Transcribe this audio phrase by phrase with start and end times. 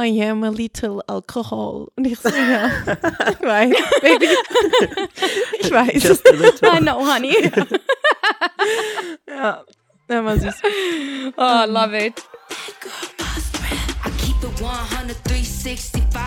[0.00, 1.90] I am a little alcohol.
[1.96, 2.70] Und ich so, ja,
[3.32, 4.28] ich weiß, Baby.
[5.58, 6.04] ich weiß.
[6.04, 6.68] Just a little.
[6.72, 7.34] I know, honey.
[9.26, 9.64] Ja,
[10.08, 10.54] ja war süß.
[11.36, 12.22] Oh, love it.
[14.04, 16.22] I keep it 100, 365.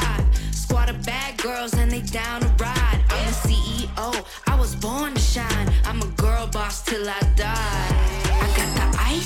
[0.54, 3.00] Squad of bad girls and they down to ride.
[3.10, 5.72] I'm a CEO, I was born to shine.
[5.86, 8.11] I'm a girl boss till I die.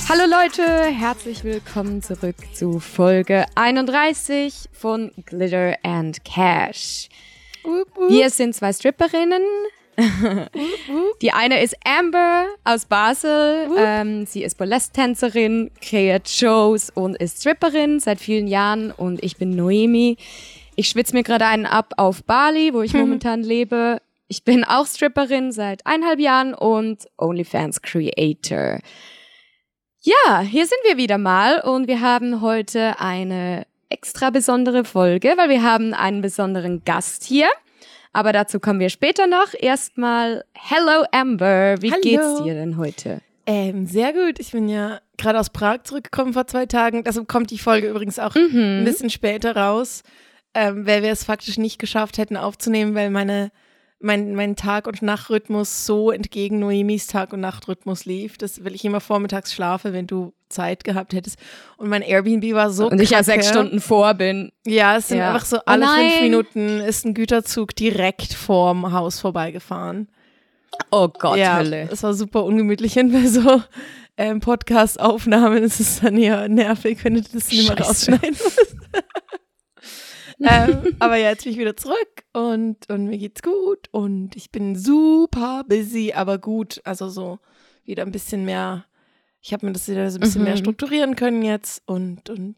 [0.08, 7.08] Hallo Leute, herzlich willkommen zurück zu Folge 31 von Glitter and Cash.
[8.08, 9.42] Wir sind zwei Stripperinnen.
[11.22, 13.68] Die eine ist Amber aus Basel.
[13.78, 18.90] Ähm, sie ist Burlesque-Tänzerin, kreiert Shows und ist Stripperin seit vielen Jahren.
[18.90, 20.16] Und ich bin Noemi.
[20.74, 24.00] Ich schwitze mir gerade einen ab auf Bali, wo ich momentan lebe.
[24.26, 28.80] Ich bin auch Stripperin seit eineinhalb Jahren und OnlyFans Creator.
[30.06, 35.48] Ja, hier sind wir wieder mal und wir haben heute eine extra besondere Folge, weil
[35.48, 37.48] wir haben einen besonderen Gast hier.
[38.12, 39.52] Aber dazu kommen wir später noch.
[39.58, 42.02] Erstmal, hello Amber, wie Hallo.
[42.02, 43.20] geht's dir denn heute?
[43.46, 44.38] Ähm, sehr gut.
[44.38, 47.02] Ich bin ja gerade aus Prag zurückgekommen vor zwei Tagen.
[47.02, 50.04] Deshalb kommt die Folge übrigens auch ein bisschen später raus,
[50.54, 53.50] ähm, weil wir es faktisch nicht geschafft hätten aufzunehmen, weil meine,
[53.98, 58.84] mein, mein Tag- und Nachtrhythmus so entgegen Noemis Tag- und Nachtrhythmus lief, dass weil ich
[58.84, 61.38] immer vormittags schlafe, wenn du Zeit gehabt hättest.
[61.76, 64.52] Und mein Airbnb war so Und ich ja sechs Stunden vor bin.
[64.66, 65.32] Ja, es sind Ja.
[65.32, 66.22] einfach so Oh alle fünf nein.
[66.22, 70.08] Minuten ist ein Güterzug direkt vorm Haus vorbeigefahren.
[70.90, 71.88] Oh Gott, ja, Hölle.
[71.90, 73.62] es war super ungemütlich und bei so
[74.18, 78.76] ähm, Podcast-Aufnahmen ist es dann ja nervig, wenn du das nicht mehr rausschneiden musst.
[80.42, 84.50] ähm, aber ja, jetzt bin ich wieder zurück und, und mir geht's gut und ich
[84.50, 86.80] bin super busy, aber gut.
[86.84, 87.38] Also so
[87.84, 88.84] wieder ein bisschen mehr,
[89.40, 90.48] ich habe mir das wieder so ein bisschen Mhm.
[90.48, 92.56] mehr strukturieren können jetzt und, und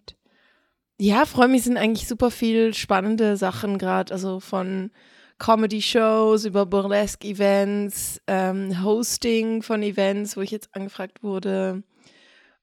[1.00, 4.90] ja, freue mich, sind eigentlich super viel spannende Sachen gerade, also von
[5.38, 11.83] Comedy-Shows über Burlesque-Events, ähm, Hosting von Events, wo ich jetzt angefragt wurde.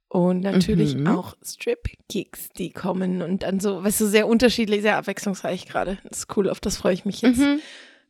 [0.08, 1.08] Und natürlich Mhm.
[1.08, 5.98] auch Strip-Gigs, die kommen und dann so, weißt du, sehr unterschiedlich, sehr abwechslungsreich gerade.
[6.08, 7.38] Das ist cool, auf das freue ich mich jetzt.
[7.40, 7.60] Mhm.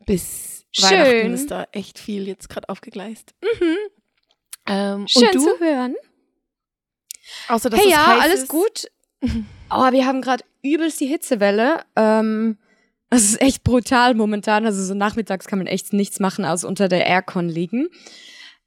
[0.06, 0.90] Bis Schön.
[0.90, 3.34] Weihnachten ist da echt viel jetzt gerade aufgegleist.
[3.42, 3.76] Mhm.
[4.68, 5.40] Ähm, Schön und du?
[5.40, 5.96] zu hören.
[7.48, 8.50] Außer, dass Hey es ja, heiß alles ist.
[8.50, 8.92] gut.
[9.70, 11.86] Aber wir haben gerade übelst die Hitzewelle.
[11.96, 12.58] Ähm,
[13.10, 14.66] das ist echt brutal momentan.
[14.66, 17.88] Also so nachmittags kann man echt nichts machen, als unter der Aircon liegen.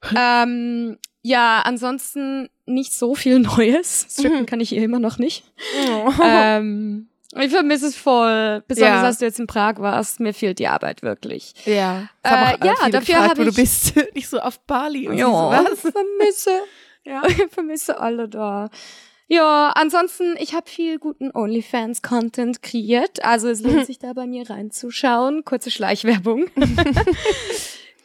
[0.17, 4.07] ähm, ja, ansonsten nicht so viel Neues.
[4.11, 5.45] Strippen kann ich hier immer noch nicht.
[5.91, 6.11] Oh.
[6.23, 8.63] ähm, ich vermisse es voll.
[8.69, 9.03] Besonders Ja.
[9.05, 10.19] als du jetzt in Prag warst.
[10.21, 11.53] Mir fehlt die Arbeit wirklich.
[11.67, 13.93] Ja, Äh, auch alle ja, dafür gefragt, hab wo du ich- bist.
[14.15, 15.09] Nicht so auf Bali.
[15.09, 15.73] Und Ja, was?
[15.73, 16.51] ich vermisse.
[17.05, 17.23] Ja.
[17.27, 18.69] Ich vermisse alle da.
[19.29, 23.25] Ja, ansonsten, ich habe viel guten OnlyFans-Content kreiert.
[23.25, 25.43] Also es lohnt sich da bei mir reinzuschauen.
[25.45, 26.47] Kurze Schleichwerbung.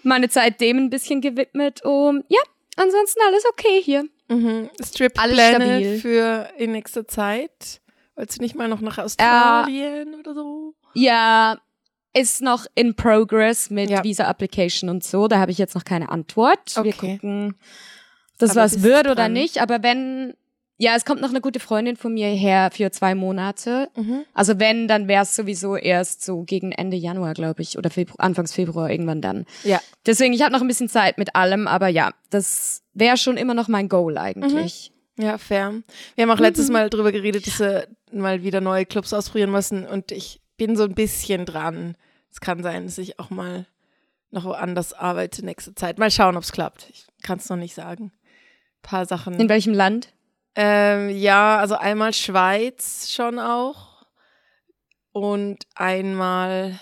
[0.03, 1.83] Meine Zeit dem ein bisschen gewidmet.
[1.85, 2.39] Um, ja,
[2.77, 4.05] ansonsten alles okay hier.
[4.35, 4.69] Mhm.
[4.83, 7.81] Strip-Pläne für in nächster Zeit.
[8.15, 10.75] Wolltest du nicht mal noch nach Australien oder so?
[10.93, 11.57] Ja,
[12.13, 14.03] ist noch in progress mit Ja.
[14.03, 15.27] Visa-Application und so.
[15.27, 16.75] Da habe ich jetzt noch keine Antwort.
[16.75, 17.13] Wir Okay.
[17.17, 17.55] gucken,
[18.37, 19.33] dass Aber was wird oder dran.
[19.33, 19.61] nicht.
[19.61, 20.35] Aber wenn,
[20.83, 23.89] ja, es kommt noch eine gute Freundin von mir her für zwei Monate.
[23.95, 24.25] Mhm.
[24.33, 28.15] Also wenn, dann wäre es sowieso erst so gegen Ende Januar, glaube ich, oder Febru
[28.17, 29.45] Anfangs Februar irgendwann dann.
[29.63, 29.79] Ja.
[30.05, 33.53] Deswegen, ich habe noch ein bisschen Zeit mit allem, aber ja, das wäre schon immer
[33.53, 34.91] noch mein Goal eigentlich.
[35.17, 35.73] Ja, fair.
[36.15, 36.73] Wir haben auch letztes Mhm.
[36.73, 40.83] Mal drüber geredet, dass wir mal wieder neue Clubs ausprobieren müssen und ich bin so
[40.83, 41.95] ein bisschen dran.
[42.29, 43.67] Es kann sein, dass ich auch mal
[44.31, 45.97] noch woanders arbeite nächste Zeit.
[45.99, 46.87] Mal schauen, ob es klappt.
[46.91, 48.05] Ich kann es noch nicht sagen.
[48.05, 49.39] Ein paar Sachen.
[49.39, 50.09] In welchem Land?
[50.55, 54.05] Ähm, ja, also einmal Schweiz schon auch
[55.11, 56.79] und einmal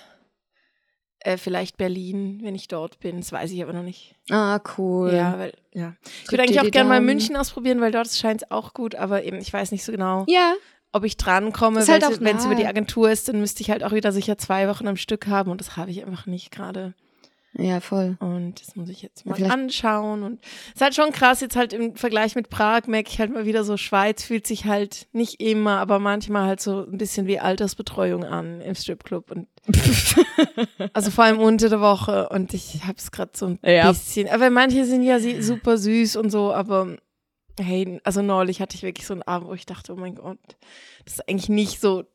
[1.19, 3.19] äh, vielleicht Berlin, wenn ich dort bin.
[3.19, 4.15] Das weiß ich aber noch nicht.
[4.29, 5.13] Ah, cool.
[5.13, 5.95] Ja, weil ja.
[6.23, 7.01] Ich würde eigentlich auch gerne mal.
[7.01, 10.25] München ausprobieren, weil dort scheint es auch gut, aber eben ich weiß nicht so genau,
[10.27, 10.55] Ja,
[10.91, 11.85] ob ich drankomme.
[11.85, 12.65] Halt Wenn es über die.
[12.65, 15.61] Agentur ist, dann müsste ich halt auch wieder sicher zwei Wochen am Stück haben und
[15.61, 16.93] das habe ich einfach nicht gerade.
[17.53, 18.15] Ja, voll.
[18.21, 20.23] Und das muss ich jetzt mal Vielleicht- anschauen.
[20.23, 20.39] Und
[20.69, 23.45] es ist halt schon krass, jetzt halt im Vergleich mit Prag merke ich halt mal
[23.45, 27.39] wieder so, Schweiz fühlt sich halt nicht immer, aber manchmal halt so ein bisschen wie
[27.39, 29.31] Altersbetreuung an im Stripclub.
[29.31, 29.47] Und
[30.93, 32.29] also vor allem unter der Woche.
[32.29, 33.91] Und ich habe es gerade so ein Ja.
[33.91, 34.29] bisschen.
[34.29, 36.95] Aber manche sind ja super süß und so, aber
[37.59, 40.39] hey, also neulich hatte ich wirklich so einen Abend, wo ich dachte, oh mein Gott,
[41.05, 42.05] das ist eigentlich nicht so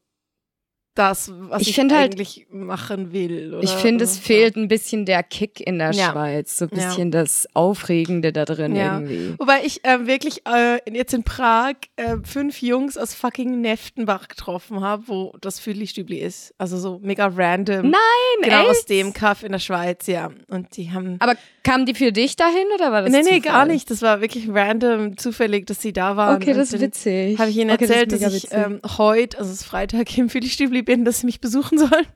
[0.97, 3.55] das, was ich, ich halt eigentlich halt, machen will.
[3.55, 3.63] Oder?
[3.63, 6.11] Ich finde, es fehlt ein bisschen der Kick in der ja.
[6.11, 7.23] Schweiz, so ein bisschen ja.
[7.23, 8.99] das Aufregende da drin ja.
[8.99, 9.35] irgendwie.
[9.39, 14.81] Wobei ich äh, wirklich äh, jetzt in Prag äh, fünf Jungs aus fucking Neftenbach getroffen
[14.81, 16.55] habe, wo das Füdli-Stübli ist.
[16.59, 17.91] Also so mega random.
[17.91, 18.01] Nein,
[18.43, 18.71] Genau echt?
[18.71, 20.31] aus dem Kaff in der Schweiz, ja.
[20.49, 21.17] Und die haben.
[21.21, 23.11] Aber kamen die für dich dahin oder war das?
[23.11, 23.41] Nee, nee, Zufall?
[23.41, 23.91] gar nicht.
[23.91, 26.37] Das war wirklich random, zufällig, dass sie da waren.
[26.37, 27.39] Okay, das ist witzig.
[27.39, 30.29] Habe ich ihnen okay, erzählt, das dass ich ähm, heute, also es ist Freitag, im
[30.29, 32.07] Füdli-Stübli bin, dass sie mich besuchen sollen.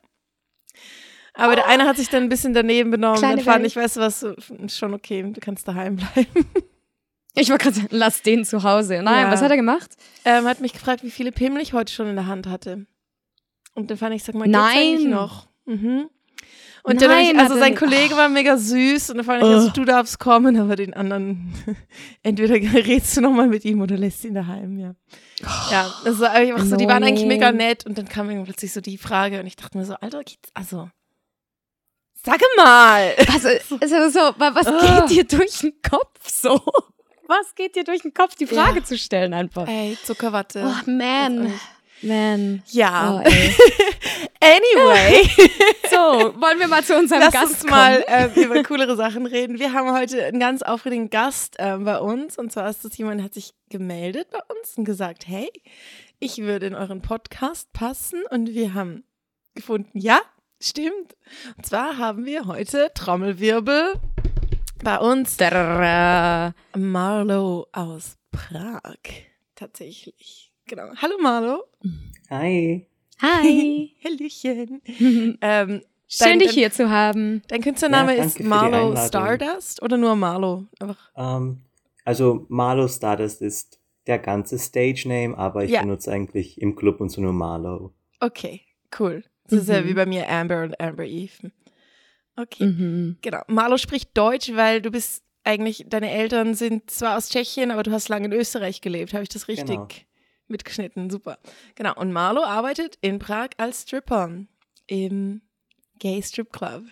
[1.35, 1.57] Aber oh.
[1.57, 4.01] der eine hat sich dann ein bisschen daneben benommen Kleine und fand ich, weißt du
[4.01, 4.27] was,
[4.69, 6.47] schon okay, du kannst daheim bleiben.
[7.35, 9.03] Ich war gerade, lass den zu Hause.
[9.03, 9.31] Nein, ja.
[9.31, 9.91] was hat er gemacht?
[10.25, 12.87] Ähm, hat mich gefragt, wie viele Pimmel ich heute schon in der Hand hatte.
[13.75, 14.97] Und dann fand ich, sag mal, Nein.
[14.97, 15.49] geht's noch?
[15.65, 16.11] Mhm.
[16.83, 19.85] Und Nein, dann, also sein Kollege war mega süß und dann fand ich, also, du
[19.85, 21.53] darfst kommen, aber den anderen,
[22.23, 24.95] entweder redest du nochmal mit ihm oder lässt ihn daheim, ja.
[25.71, 28.81] Ja, war einfach so, die waren eigentlich mega nett und dann kam mir plötzlich so
[28.81, 30.89] die Frage und ich dachte mir so, Alter, geht's, also,
[32.25, 33.15] sag mal.
[33.33, 33.49] Also,
[33.81, 36.61] also so, was geht dir durch den Kopf so?
[37.27, 38.85] Was geht dir durch den Kopf, die Frage ja.
[38.85, 39.69] zu stellen einfach?
[39.69, 40.65] Ey, Zuckerwatte.
[40.67, 41.53] Oh man.
[42.03, 42.63] Man.
[42.69, 43.15] Ja.
[43.15, 43.19] Oh,
[44.41, 45.29] anyway.
[45.91, 49.59] so, wollen wir mal zu unserem Lass Gast uns mal äh, über coolere Sachen reden.
[49.59, 52.39] Wir haben heute einen ganz aufregenden Gast äh, bei uns.
[52.39, 55.51] Und zwar ist das jemand, hat sich gemeldet bei uns und gesagt, hey,
[56.19, 58.23] ich würde in euren Podcast passen.
[58.31, 59.05] Und wir haben
[59.55, 60.21] gefunden, ja,
[60.61, 61.17] stimmt.
[61.57, 63.95] Und zwar haben wir heute Trommelwirbel
[64.83, 65.37] bei uns
[66.77, 68.99] Marlo aus Prag.
[69.55, 70.50] Tatsächlich.
[70.71, 70.93] Genau.
[71.03, 71.65] Hallo Marlo.
[72.31, 72.87] Hi.
[73.21, 73.93] Hi.
[74.05, 74.81] Hallöchen.
[75.41, 77.43] ähm, Schön, dich hier zu haben.
[77.49, 80.69] Dein Künstlername ja, ist Marlo Stardust oder nur Marlo?
[80.79, 81.61] Um, ähm,
[82.05, 85.81] also Marlo Stardust ist der ganze Stage-Name, aber ich ja.
[85.81, 87.93] benutze eigentlich im Club und so nur Marlo.
[88.21, 88.61] Okay,
[89.01, 89.25] cool.
[89.47, 89.59] Das mhm.
[89.59, 89.89] ist ja mhm.
[89.89, 91.51] wie bei mir Amber und Amber Eve.
[92.37, 93.17] Okay, mhm.
[93.23, 93.43] genau.
[93.49, 97.91] Marlo spricht Deutsch, weil du bist eigentlich, deine Eltern sind zwar aus Tschechien, aber du
[97.91, 99.15] hast lange in Österreich gelebt.
[99.15, 99.67] Habe ich das richtig?
[99.67, 99.89] Genau
[100.51, 101.39] mitgeschnitten, super.
[101.75, 104.31] Genau, und Marlo arbeitet in Prag als Stripper
[104.87, 105.43] im
[105.99, 106.83] Gay Strip Club.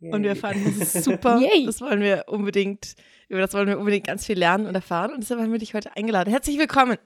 [0.00, 0.12] Yay.
[0.12, 1.40] Und wir fanden das super.
[1.66, 2.96] das wollen wir unbedingt,
[3.28, 5.12] über das wollen wir unbedingt ganz viel lernen und erfahren.
[5.12, 6.30] Und deshalb haben wir dich heute eingeladen.
[6.30, 6.98] Herzlich willkommen.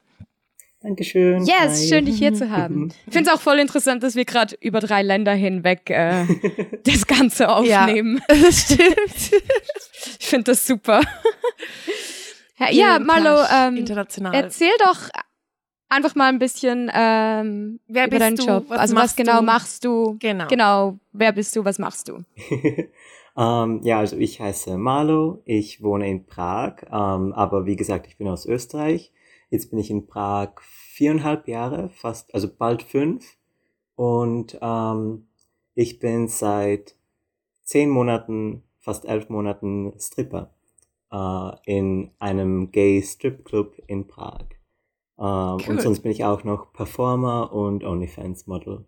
[0.82, 1.44] Dankeschön.
[1.44, 1.88] Yes, Hi.
[1.88, 2.88] schön dich hier zu haben.
[3.06, 6.24] Ich finde es auch voll interessant, dass wir gerade über drei Länder hinweg äh,
[6.84, 8.22] das Ganze aufnehmen.
[8.28, 9.42] Ja, das stimmt.
[10.18, 11.02] ich finde das super.
[12.58, 13.84] ja, ja Marlo, ähm,
[14.32, 15.10] erzähl doch
[15.90, 18.44] einfach mal ein bisschen ähm, wer über deinen du?
[18.44, 18.64] Job.
[18.68, 19.44] Was also was genau du?
[19.44, 20.16] machst du?
[20.18, 20.46] Genau.
[20.48, 20.98] Genau.
[21.12, 21.64] Wer bist du?
[21.64, 22.14] Was machst du?
[22.14, 22.24] um,
[23.36, 25.42] ähm, ja, also ich heiße Marlo.
[25.44, 26.82] Ich wohne in Prag.
[26.90, 29.12] Um, ähm, aber wie gesagt, ich bin aus Österreich.
[29.50, 33.36] Jetzt bin ich in Prag viereinhalb Jahre, fast, also bald fünf.
[33.96, 35.26] Und um, ähm,
[35.74, 36.94] ich bin seit
[37.62, 40.50] zehn Monaten, fast elf Monaten Stripper
[41.12, 44.59] uh, in einem Gay Strip Club in Prag.
[45.20, 45.64] Ähm, cool.
[45.68, 48.86] Und sonst bin ich auch noch Performer und OnlyFans-Model.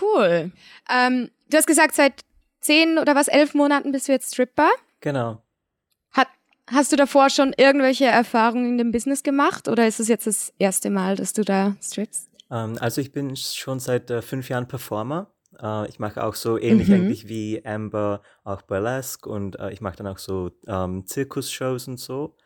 [0.00, 0.52] Cool.
[0.90, 2.24] Ähm, du hast gesagt, seit
[2.60, 4.68] zehn oder was, elf Monaten bist du jetzt Stripper?
[5.00, 5.42] Genau.
[6.10, 6.28] Hat,
[6.66, 10.52] hast du davor schon irgendwelche Erfahrungen in dem Business gemacht oder ist es jetzt das
[10.58, 12.28] erste Mal, dass du da strippst?
[12.50, 15.30] Ähm, also ich bin schon seit äh, fünf Jahren Performer.
[15.58, 16.94] Äh, ich mache auch so ähnlich mhm.
[16.94, 21.98] eigentlich wie Amber auch Burlesque und äh, ich mache dann auch so ähm, Zirkusshows und
[21.98, 22.36] so.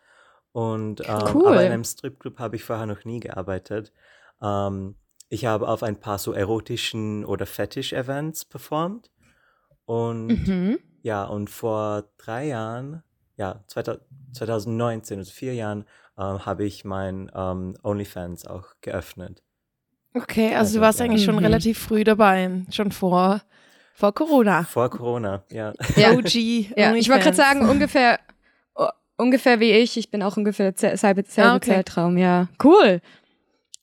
[0.52, 1.48] Und ähm, cool.
[1.48, 3.92] aber in einem Stripclub habe ich vorher noch nie gearbeitet.
[4.42, 4.96] Ähm,
[5.28, 9.10] ich habe auf ein paar so erotischen oder Fetish-Events performt.
[9.84, 10.78] Und mhm.
[11.02, 13.02] ja, und vor drei Jahren,
[13.36, 15.84] ja, 2019, also vier Jahren,
[16.18, 19.42] ähm, habe ich mein ähm, OnlyFans auch geöffnet.
[20.14, 21.04] Okay, also, also du warst ja.
[21.04, 21.44] eigentlich schon mhm.
[21.44, 23.42] relativ früh dabei, schon vor,
[23.94, 24.64] vor Corona.
[24.64, 25.72] Vor Corona, ja.
[25.96, 26.12] ja.
[26.12, 26.34] OG.
[26.76, 28.18] Ja, ich wollte gerade sagen, ungefähr
[29.18, 29.96] Ungefähr wie ich.
[29.96, 31.70] Ich bin auch ungefähr selbe, selbe ah, okay.
[31.70, 32.48] Zeitraum, ja.
[32.62, 33.00] Cool.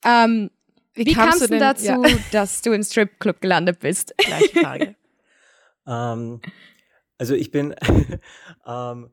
[0.06, 0.50] Ähm,
[0.94, 2.02] wie, wie kamst du denn dazu, ja.
[2.32, 4.16] dass du im Stripclub gelandet bist?
[4.18, 4.96] Gleiche Frage.
[5.86, 6.42] ähm,
[7.18, 7.76] also ich bin,
[8.66, 9.12] ähm,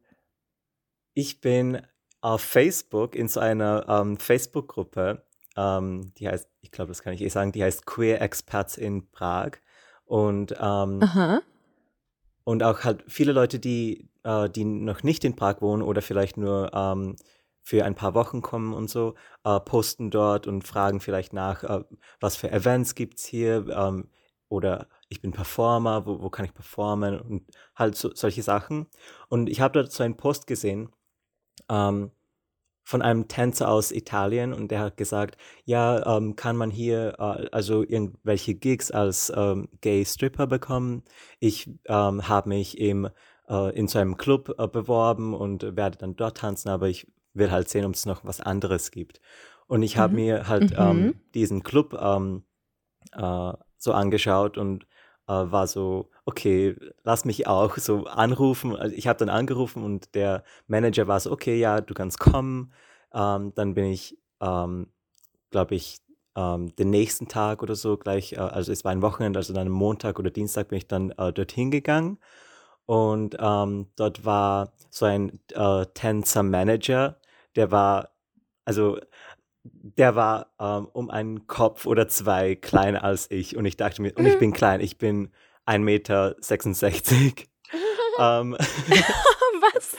[1.12, 1.82] ich bin
[2.20, 7.28] auf Facebook in so einer ähm, Facebook-Gruppe, die heißt, ich glaube, das kann ich eh
[7.28, 9.58] sagen, die heißt Queer Experts in Prag.
[10.04, 11.00] Und, ähm,
[12.44, 16.36] und auch halt viele Leute, die, äh, die noch nicht in Prag wohnen oder vielleicht
[16.36, 17.16] nur ähm,
[17.62, 21.84] für ein paar Wochen kommen und so, äh, posten dort und fragen vielleicht nach, äh,
[22.20, 24.08] was für Events gibt es hier ähm,
[24.48, 27.46] oder ich bin Performer, wo, wo kann ich performen und
[27.76, 28.86] halt so, solche Sachen.
[29.28, 30.90] Und ich habe dort so einen Post gesehen,
[31.68, 32.10] ähm,
[32.84, 37.48] von einem Tänzer aus Italien und der hat gesagt, ja, ähm, kann man hier äh,
[37.52, 41.02] also irgendwelche Gigs als ähm, Gay Stripper bekommen?
[41.38, 43.08] Ich ähm, habe mich im,
[43.48, 47.50] äh, in so einem Club äh, beworben und werde dann dort tanzen, aber ich will
[47.50, 49.20] halt sehen, ob es noch was anderes gibt.
[49.66, 50.18] Und ich habe mhm.
[50.18, 51.14] mir halt ähm, mhm.
[51.34, 52.42] diesen Club ähm,
[53.12, 54.86] äh, so angeschaut und
[55.28, 58.76] äh, war so, okay, lass mich auch so anrufen.
[58.76, 62.72] Also ich habe dann angerufen und der Manager war so, okay, ja, du kannst kommen.
[63.14, 64.88] Ähm, dann bin ich, ähm,
[65.50, 65.98] glaube ich,
[66.36, 69.68] ähm, den nächsten Tag oder so gleich, äh, also es war ein Wochenende, also dann
[69.68, 72.18] Montag oder Dienstag bin ich dann äh, dorthin gegangen.
[72.86, 77.18] Und ähm, dort war so ein äh, Tänzer-Manager,
[77.56, 78.10] der war,
[78.64, 78.98] also
[79.64, 83.56] der war ähm, um einen Kopf oder zwei kleiner als ich.
[83.56, 85.30] Und ich dachte mir, und ich bin klein, ich bin
[85.66, 86.36] 1,66 Meter.
[88.18, 88.56] ähm,
[89.74, 89.96] Was?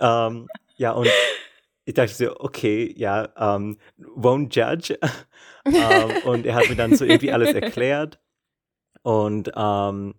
[0.00, 1.08] ähm, ja, und
[1.84, 3.78] ich dachte so, okay, ja, um, ähm,
[4.16, 4.98] won't judge.
[5.64, 8.20] um, ähm, und er hat mir dann so irgendwie alles erklärt.
[9.02, 10.14] Und um, ähm,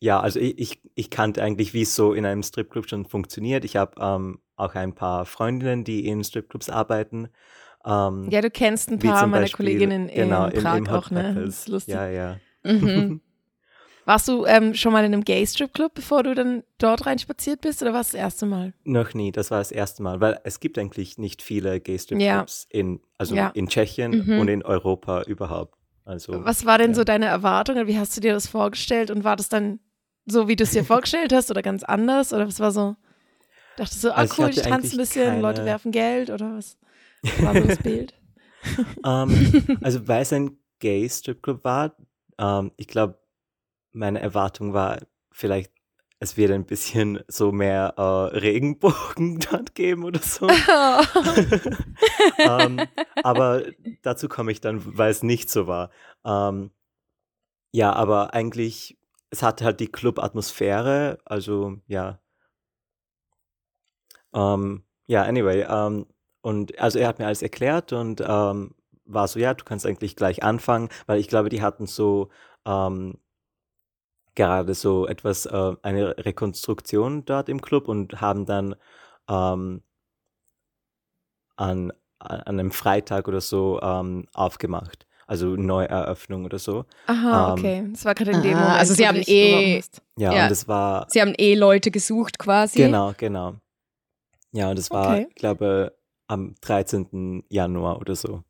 [0.00, 3.64] ja, also ich, ich, ich, kannte eigentlich, wie es so in einem Stripclub schon funktioniert.
[3.64, 4.00] Ich habe
[4.56, 7.28] auch ein paar Freundinnen, die in Stripclubs arbeiten.
[7.84, 11.34] ja, du kennst ein paar meiner Kolleginnen in genau, Prag in, auch, ne?
[11.34, 11.94] Das ist lustig.
[11.94, 12.36] Ja, ja.
[12.64, 13.20] Mhm.
[14.08, 17.92] Warst du ähm, schon mal in einem Gay-Strip-Club, bevor du dann dort reinspaziert bist, oder
[17.92, 18.72] war es das erste Mal?
[18.84, 22.80] Noch nie, das war das erste Mal, weil es gibt eigentlich nicht viele Gay-Strip-Clubs ja.
[22.80, 23.48] in, also ja.
[23.48, 24.40] in Tschechien mhm.
[24.40, 25.74] und in Europa überhaupt.
[26.06, 26.94] Also, Was war denn ja.
[26.94, 29.78] so deine Erwartung wie hast du dir das vorgestellt und war das dann
[30.30, 32.96] so, wie du es dir vorgestellt hast oder ganz anders oder was war so?
[33.76, 35.40] Dachtest du, ah also cool, ich, ich tanze ein bisschen, keine...
[35.42, 36.76] Leute werfen Geld oder was?
[37.40, 38.14] War so das Bild?
[39.04, 41.96] um, ähm, also weil es ein Gay-Strip-Club war,
[42.38, 43.18] um, ähm, ich glaube,
[43.92, 44.98] meine Erwartung war
[45.30, 45.72] vielleicht,
[46.20, 48.02] es wird ein bisschen so mehr äh,
[48.36, 50.48] Regenbogen dort geben oder so.
[52.38, 52.80] ähm,
[53.22, 53.62] aber
[54.02, 55.90] dazu komme ich dann, weil es nicht so war.
[57.72, 58.97] Ja, aber eigentlich,
[59.30, 62.20] es hatte halt die Club-Atmosphäre, also ja.
[64.34, 66.06] Ähm, ja, anyway, ähm,
[66.42, 70.16] und also er hat mir alles erklärt und ähm, war so, ja, du kannst eigentlich
[70.16, 72.30] gleich anfangen, weil ich glaube, die hatten so
[72.66, 73.18] ähm,
[74.34, 78.76] gerade so etwas, äh, eine Rekonstruktion dort im Club und haben dann
[79.28, 79.82] ähm,
[81.56, 85.07] an, an einem Freitag oder so ähm, aufgemacht.
[85.28, 86.86] Also Neueröffnung oder so.
[87.06, 87.84] Aha, ähm, okay.
[87.92, 88.78] Das war gerade in dem Moment.
[88.78, 89.82] Also sie haben eh.
[90.16, 91.06] Ja, ja, und es war.
[91.10, 92.78] Sie haben eh Leute gesucht quasi.
[92.78, 93.56] Genau, genau.
[94.52, 95.26] Ja, und es war, okay.
[95.28, 95.94] ich glaube,
[96.28, 97.44] am 13.
[97.50, 98.42] Januar oder so.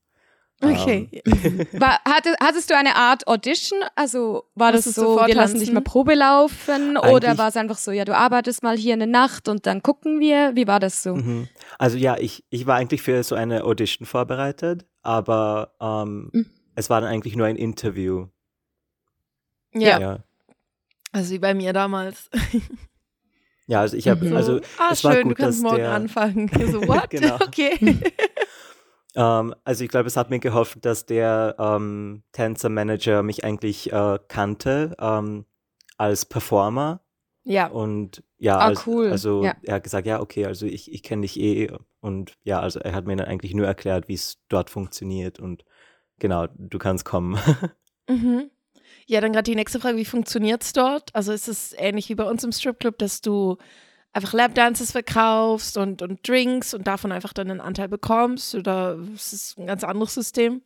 [0.63, 1.09] Okay.
[1.13, 1.67] Ähm.
[1.81, 3.81] War, hatte, hattest du eine Art Audition?
[3.95, 7.79] Also war das so, wir lassen dich mal Probe laufen Eigentlich, oder war es einfach
[7.79, 10.57] so, ja, du arbeitest mal hier eine Nacht und dann gucken wir?
[10.57, 11.15] Wie war das so?
[11.15, 11.49] Mhm.
[11.79, 16.47] Also ja, ich, ich war eigentlich für so eine Audition vorbereitet, aber ähm, mhm.
[16.79, 18.29] Es war dann eigentlich nur ein Interview.
[19.75, 19.99] Ja.
[19.99, 20.25] ja.
[21.13, 22.31] Also wie bei mir damals.
[23.67, 24.37] Ja, also ich habe, mhm.
[24.37, 26.49] also ah, es schön, war gut, du kannst morgen der, anfangen.
[26.73, 27.11] So, what?
[27.11, 27.37] genau.
[27.41, 27.79] Okay.
[29.17, 34.19] Ähm, also ich glaube, es hat mir geholfen, dass der ähm, Tänzermanager mich eigentlich äh,
[34.29, 35.47] kannte ähm,
[35.97, 37.01] als Performer.
[37.43, 37.67] Ja.
[37.69, 39.11] Und ja, ah, als, cool.
[39.11, 39.57] also ja.
[39.63, 41.73] er hat gesagt, ja, okay, also ich, ich kenne dich eh.
[42.01, 45.41] Und ja, also er hat mir dann eigentlich nur erklärt, wie es dort funktioniert.
[45.41, 45.65] Und
[46.19, 47.39] genau, du kannst kommen.
[48.09, 48.51] mhm.
[49.07, 51.15] Ja, dann gerade die nächste Frage, wie funktioniert es dort?
[51.15, 53.57] Also ist es ähnlich wie bei uns im Stripclub, dass du
[54.13, 59.33] einfach Lapdances verkaufst und, und Drinks und davon einfach dann einen Anteil bekommst oder ist
[59.33, 60.63] es ein ganz anderes System?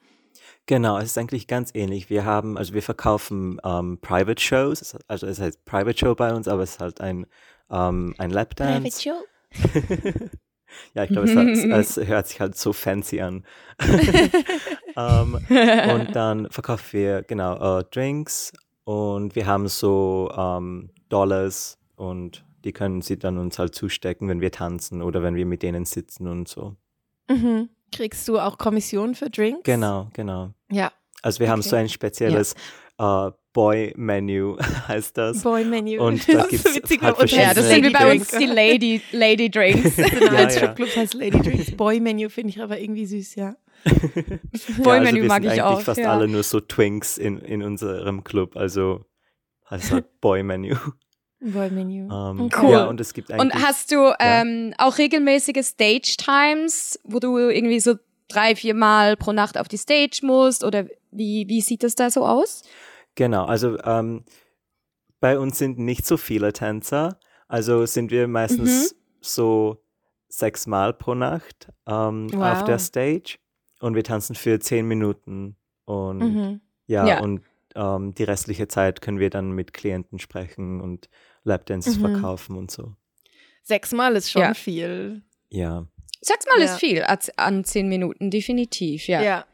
[0.66, 2.10] Genau, es ist eigentlich ganz ähnlich.
[2.10, 6.48] Wir haben, also wir verkaufen ähm, Private Shows, also es heißt Private Show bei uns,
[6.48, 7.26] aber es ist halt ein,
[7.70, 8.80] ähm, ein Lapdance.
[8.80, 10.28] Private Show?
[10.94, 13.44] ja, ich glaube, es, es, hört sich halt so fancy an.
[13.80, 18.52] um, ähm, und dann verkaufen wir, genau, uh, Drinks
[18.84, 24.28] und wir haben so um, ähm, Dollars und die können sie dann uns halt zustecken,
[24.28, 26.76] wenn wir tanzen oder wenn wir mit denen sitzen und so.
[27.28, 27.68] Mhm.
[27.90, 29.62] Kriegst du auch Kommission für Drinks?
[29.64, 30.54] Genau, genau.
[30.70, 30.92] Ja.
[31.22, 31.52] Also wir okay.
[31.52, 32.54] haben so ein spezielles
[32.98, 33.28] ja.
[33.28, 34.56] uh, Boy-Menu,
[34.88, 35.42] heißt das.
[35.42, 36.02] Boy-Menu.
[36.02, 39.96] Und da gibt es halt Ja, das sind wie bei uns die Lady, Lady Drinks.
[39.96, 40.74] genau, ja, ja.
[40.96, 41.72] heißt Lady Drinks.
[41.72, 43.56] Boy-Menu finde ich aber irgendwie süß, ja.
[43.84, 45.80] Boy-Menu also mag ich eigentlich auch.
[45.80, 46.12] fast ja.
[46.12, 49.04] alle nur so Twinks in, in unserem Club, also
[49.70, 50.76] heißt halt Boy-Menu.
[51.42, 52.08] Wollmenü.
[52.08, 52.70] Ähm, cool.
[52.70, 54.86] Ja, und es gibt Und hast du ähm, ja.
[54.86, 57.96] auch regelmäßige Stage-Times, wo du irgendwie so
[58.28, 60.64] drei, vier Mal pro Nacht auf die Stage musst?
[60.64, 62.62] Oder wie, wie sieht das da so aus?
[63.14, 64.24] Genau, also ähm,
[65.20, 67.18] bei uns sind nicht so viele Tänzer.
[67.48, 68.96] Also sind wir meistens mhm.
[69.20, 69.84] so
[70.28, 72.52] sechsmal pro Nacht ähm, wow.
[72.52, 73.36] auf der Stage
[73.80, 76.60] und wir tanzen für zehn Minuten und mhm.
[76.86, 77.42] ja, ja, und
[77.74, 81.08] ähm, die restliche Zeit können wir dann mit Klienten sprechen und
[81.44, 82.00] Lapdances mhm.
[82.00, 82.94] verkaufen und so.
[83.62, 84.54] Sechsmal ist schon ja.
[84.54, 85.22] viel.
[85.50, 85.86] Ja.
[86.20, 86.64] Sechsmal ja.
[86.64, 87.04] ist viel
[87.36, 89.22] an zehn Minuten, definitiv, ja.
[89.22, 89.44] Ja.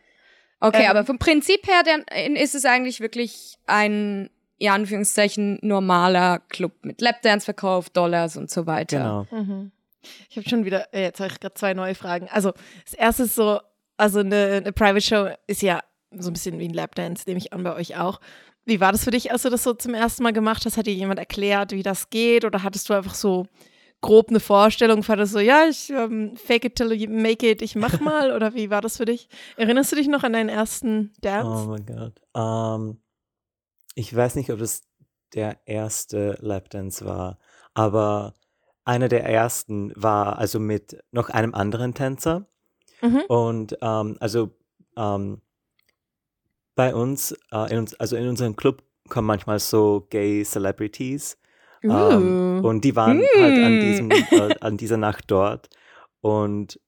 [0.61, 6.41] Okay, ähm, aber vom Prinzip her dann ist es eigentlich wirklich ein, in Anführungszeichen, normaler
[6.49, 9.27] Club mit Lapdance-Verkauf, Dollars und so weiter.
[9.31, 9.43] Genau.
[9.43, 9.73] Mhm.
[10.31, 12.29] Ich habe schon wieder, äh, jetzt habe ich gerade zwei neue Fragen.
[12.31, 12.53] Also,
[12.85, 13.61] das erste ist so,
[13.97, 15.81] also eine, eine Private Show ist ja
[16.12, 18.21] so ein bisschen wie ein Lapdance, nehme ich an bei euch auch.
[18.65, 20.77] Wie war das für dich, als du das so zum ersten Mal gemacht hast?
[20.77, 22.45] Hat dir jemand erklärt, wie das geht?
[22.45, 23.47] Oder hattest du einfach so
[24.00, 25.07] grob eine Vorstellung?
[25.07, 28.33] War das so, ja, ich ähm, fake it till you make it, ich mach mal?
[28.33, 29.28] Oder wie war das für dich?
[29.57, 31.64] Erinnerst du dich noch an deinen ersten Dance?
[31.64, 32.21] Oh mein Gott.
[32.33, 33.00] Um, ähm,
[33.95, 34.83] ich weiß nicht, ob das
[35.35, 37.38] der erste Lapdance war,
[37.75, 38.35] aber
[38.85, 42.47] einer der ersten war also mit noch einem anderen Tänzer.
[43.02, 43.23] Mhm.
[43.28, 44.50] Und ähm, also
[44.97, 45.43] ähm,
[46.75, 51.37] bei uns, äh, in also in unserem Club kommen manchmal so Gay Celebrities.
[51.85, 52.11] Uh.
[52.12, 53.40] Ähm, und die waren mm.
[53.40, 55.68] halt an, diesem, äh, an dieser Nacht dort.
[56.20, 56.80] Und,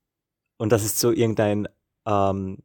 [0.59, 1.69] und das ist so irgendein
[2.07, 2.59] ähm,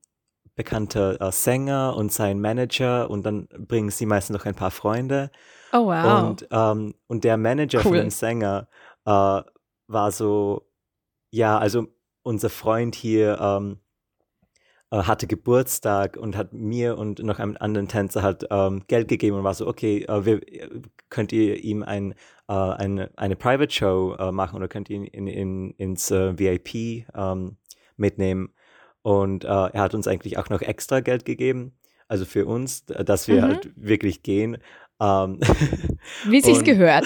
[0.55, 5.29] bekannter äh, Sänger und sein Manager und dann bringen sie meistens noch ein paar Freunde.
[5.73, 6.29] Oh wow.
[6.29, 7.83] Und, ähm, und der Manager cool.
[7.83, 8.67] von dem Sänger
[9.05, 9.41] äh,
[9.87, 10.67] war so,
[11.31, 11.87] ja, also
[12.23, 13.79] unser Freund hier ähm,
[14.91, 19.37] äh, hatte Geburtstag und hat mir und noch einem anderen Tänzer halt ähm, Geld gegeben
[19.37, 20.41] und war so, okay, äh, wir,
[21.09, 22.13] könnt ihr ihm ein,
[22.47, 26.37] äh, eine, eine Private Show äh, machen oder könnt ihr ihn in, in, ins äh,
[26.37, 27.57] VIP ähm,
[27.97, 28.53] mitnehmen.
[29.01, 31.77] Und er hat uns eigentlich auch noch extra Geld gegeben,
[32.07, 33.47] also für uns, dass wir mhm.
[33.47, 34.57] halt wirklich gehen.
[34.99, 35.39] Ähm,
[36.27, 37.05] Wie sich's gehört.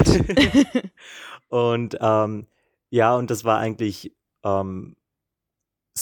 [1.50, 2.48] und ähm,
[2.90, 4.96] ja, und das war eigentlich ähm,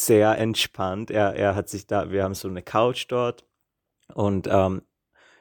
[0.06, 1.12] sehr entspannt.
[1.12, 3.46] Er, er hat sich da, wir haben so eine Couch dort
[4.14, 4.82] und ähm,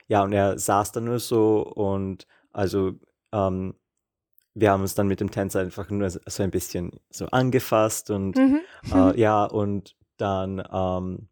[0.09, 2.93] ja, und er saß da nur so und also
[3.33, 3.75] ähm,
[4.55, 8.37] wir haben uns dann mit dem Tänzer einfach nur so ein bisschen so angefasst und
[8.37, 8.61] mhm.
[8.93, 11.29] äh, ja, und dann, ähm,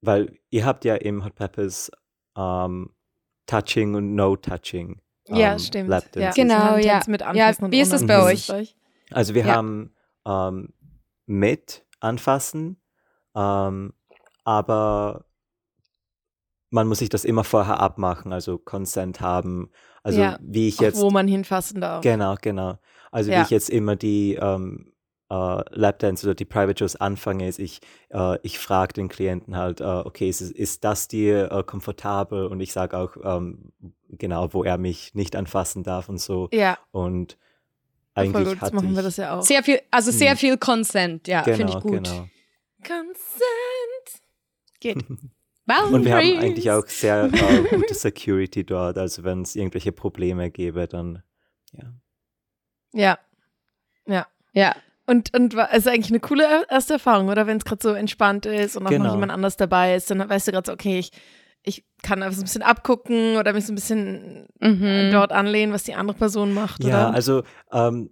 [0.00, 1.92] weil ihr habt ja im Hot Peppers
[2.36, 2.90] ähm,
[3.46, 5.00] Touching und No Touching.
[5.28, 5.90] ja, ähm, stimmt.
[6.16, 6.32] Ja.
[6.32, 7.00] Genau, ja.
[7.06, 7.52] Mit ja.
[7.70, 8.50] Wie ist das bei euch?
[9.12, 9.54] Also wir ja.
[9.54, 9.94] haben
[10.26, 10.72] ähm,
[11.26, 12.80] mit anfassen.
[13.34, 13.92] Ähm,
[14.44, 15.24] aber
[16.70, 19.70] man muss sich das immer vorher abmachen, also Consent haben.
[20.02, 21.00] Also ja, wie ich jetzt.
[21.00, 22.02] Wo man hinfassen darf.
[22.02, 22.78] Genau, genau.
[23.10, 23.38] Also ja.
[23.38, 24.92] wie ich jetzt immer die ähm,
[25.30, 27.80] äh, Lapdance oder die Private Shows anfange, ist, ich,
[28.10, 32.46] äh, ich frage den Klienten halt, äh, okay, ist, ist das dir äh, komfortabel?
[32.46, 33.72] Und ich sage auch ähm,
[34.08, 36.48] genau, wo er mich nicht anfassen darf und so.
[36.52, 36.78] Ja.
[36.90, 37.38] Und
[38.16, 39.42] eigentlich gut, machen wir das ja auch.
[39.42, 40.38] Sehr viel, also sehr hm.
[40.38, 42.04] viel Consent, ja, genau, finde ich gut.
[42.04, 42.28] Genau.
[42.82, 44.22] Consent.
[44.80, 45.04] Geht.
[45.90, 48.98] Und wir haben eigentlich auch sehr äh, gute Security dort.
[48.98, 51.24] Also wenn es irgendwelche Probleme gäbe, dann
[51.72, 51.92] ja.
[52.92, 53.18] Ja.
[54.06, 54.26] Ja.
[54.52, 54.76] Ja.
[55.06, 57.46] Und, und es ist eigentlich eine coole erste Erfahrung, oder?
[57.46, 59.06] Wenn es gerade so entspannt ist und auch genau.
[59.06, 61.10] noch jemand anders dabei ist, dann weißt du gerade so, okay, ich,
[61.66, 65.10] ich kann einfach so ein bisschen abgucken oder mich so ein bisschen mhm.
[65.12, 66.82] dort anlehnen, was die andere Person macht.
[66.84, 67.14] Ja, oder?
[67.14, 68.10] also ähm,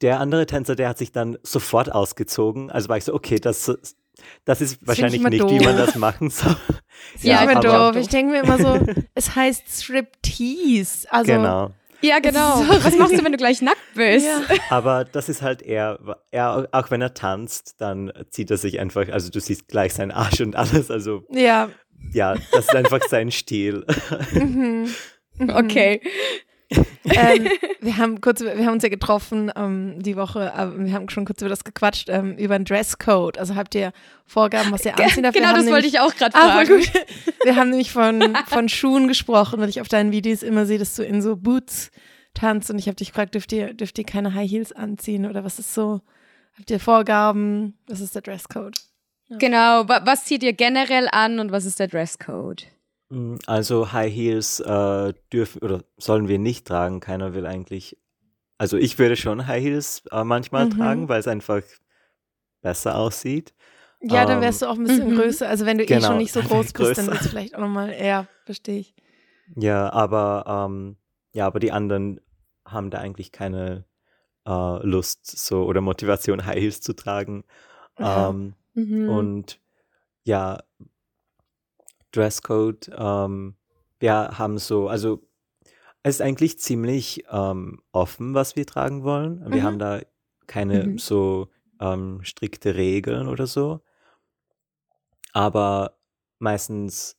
[0.00, 2.70] der andere Tänzer, der hat sich dann sofort ausgezogen.
[2.70, 3.72] Also war ich so, okay, das,
[4.44, 5.50] das ist wahrscheinlich nicht, doof.
[5.50, 6.56] wie man das machen soll.
[7.22, 7.96] ja, ja, immer doof.
[7.96, 11.10] Ich denke mir immer so, es heißt Striptease.
[11.10, 11.70] Also, genau.
[12.00, 12.60] Ja, genau.
[12.82, 14.26] Was machst du, wenn du gleich nackt bist?
[14.26, 14.56] Ja.
[14.70, 15.98] Aber das ist halt eher,
[16.30, 20.12] er, auch wenn er tanzt, dann zieht er sich einfach, also du siehst gleich seinen
[20.12, 20.90] Arsch und alles.
[20.90, 21.70] Also ja,
[22.12, 23.84] ja das ist einfach sein Stil.
[24.32, 24.88] Mhm.
[25.40, 26.00] Okay
[26.70, 27.48] ähm,
[27.80, 31.24] wir haben kurz, wir haben uns ja getroffen ähm, die Woche, äh, wir haben schon
[31.24, 33.38] kurz über das gequatscht, ähm, über den Dresscode.
[33.38, 33.92] Also habt ihr
[34.26, 35.34] Vorgaben, was ihr anziehen darf?
[35.34, 36.82] Genau, das nämlich, wollte ich auch gerade ah, fragen.
[37.44, 40.94] wir haben nämlich von, von Schuhen gesprochen, weil ich auf deinen Videos immer sehe, dass
[40.94, 41.90] du in so Boots
[42.34, 45.44] tanzt und ich habe dich gefragt, dürft ihr, dürft ihr keine High Heels anziehen oder
[45.44, 46.02] was ist so?
[46.56, 47.78] Habt ihr Vorgaben?
[47.86, 48.78] Was ist der Dresscode?
[49.28, 49.36] Ja.
[49.38, 52.66] Genau, was zieht ihr generell an und was ist der Dresscode?
[53.10, 57.00] Hm, also High Heels äh, dürfen oder sollen wir nicht tragen.
[57.00, 57.98] Keiner will eigentlich.
[58.56, 60.70] Also ich würde schon High Heels äh, manchmal mhm.
[60.70, 61.62] tragen, weil es einfach
[62.62, 63.54] besser aussieht.
[64.00, 65.16] Ja, dann wärst du auch ein bisschen mhm.
[65.16, 65.48] größer.
[65.48, 67.60] Also wenn du genau, eh schon nicht so groß bist, dann wird es vielleicht auch
[67.60, 68.94] nochmal eher, verstehe ich.
[69.56, 70.96] Ja, aber ähm,
[71.32, 72.20] ja, aber die anderen
[72.64, 73.84] haben da eigentlich keine
[74.46, 77.44] äh, Lust so oder Motivation, High Heels zu tragen.
[77.98, 78.54] Ähm,
[78.86, 79.08] mhm.
[79.08, 79.60] Und
[80.24, 80.62] ja,
[82.12, 82.90] Dresscode.
[82.96, 83.54] Ähm,
[83.98, 85.22] wir haben so, also
[86.02, 89.40] es ist eigentlich ziemlich ähm, offen, was wir tragen wollen.
[89.50, 89.62] Wir mhm.
[89.62, 90.00] haben da
[90.46, 90.98] keine mhm.
[90.98, 91.48] so
[91.80, 93.80] ähm, strikte Regeln oder so.
[95.32, 95.98] Aber
[96.38, 97.16] meistens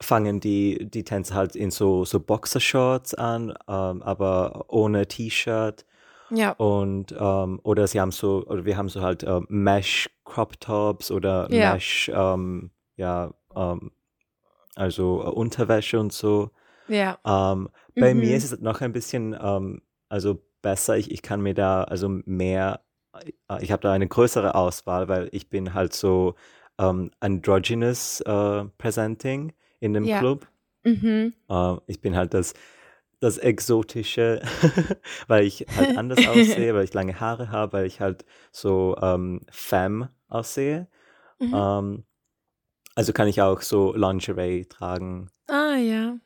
[0.00, 5.84] fangen die, die Tänzer halt in so, so Boxershorts an, ähm, aber ohne T-Shirt.
[6.30, 6.52] Ja.
[6.52, 11.10] Und ähm, oder sie haben so, oder wir haben so halt äh, Mesh Crop Tops
[11.10, 11.72] oder Ja.
[11.74, 13.92] Mesh, ähm, ja, ähm,
[14.74, 16.50] also äh, Unterwäsche und so.
[16.88, 17.18] Ja.
[17.24, 18.20] Ähm, bei Mhm.
[18.20, 20.96] mir ist es noch ein bisschen, ähm, also besser.
[20.96, 22.80] Ich, ich kann mir da also mehr,
[23.48, 26.34] äh, ich habe da eine größere Auswahl, weil ich bin halt so
[26.78, 30.18] ähm, androgynous äh, presenting in dem Ja.
[30.18, 30.46] Club.
[30.84, 31.32] Mhm.
[31.86, 32.54] Ich bin halt das,
[33.24, 34.42] das Exotische,
[35.26, 39.40] weil ich halt anders aussehe, weil ich lange Haare habe, weil ich halt so ähm,
[39.50, 40.86] femme aussehe.
[41.38, 41.52] Mhm.
[41.54, 42.04] Ähm,
[42.94, 45.28] also kann ich auch so Lingerie tragen.
[45.48, 46.16] Ah, ja.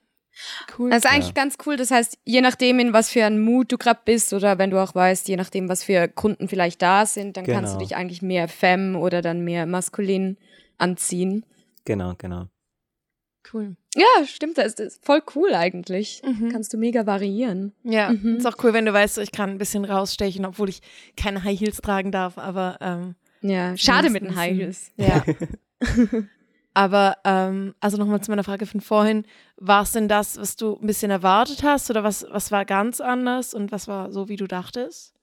[0.78, 0.90] Cool.
[0.90, 1.32] Das ist eigentlich Ja.
[1.32, 1.76] ganz cool.
[1.76, 4.78] Das heißt, je nachdem, in was für ein Mut du gerade bist oder wenn du
[4.78, 7.86] auch weißt, je nachdem, was für Kunden vielleicht da sind, dann kannst du Genau.
[7.88, 10.36] dich eigentlich mehr femme oder dann mehr maskulin
[10.78, 11.44] anziehen.
[11.84, 12.46] Genau, genau.
[13.52, 13.76] Cool.
[13.94, 14.58] Ja, stimmt.
[14.58, 16.22] Das ist voll cool eigentlich.
[16.24, 16.50] Mhm.
[16.50, 17.72] Kannst du mega variieren.
[17.84, 18.36] Ja, Mhm.
[18.36, 20.80] ist auch cool, wenn du weißt, ich kann ein bisschen rausstechen, obwohl ich
[21.16, 24.90] keine High Heels tragen darf, aber ähm, Ja, schade mit den High Heels.
[24.96, 25.24] Ja.
[26.74, 29.24] aber ähm, also nochmal zu meiner Frage von vorhin,
[29.56, 33.00] war es denn das, was du ein bisschen erwartet hast oder was, was war ganz
[33.00, 35.14] anders und was war so, wie du dachtest?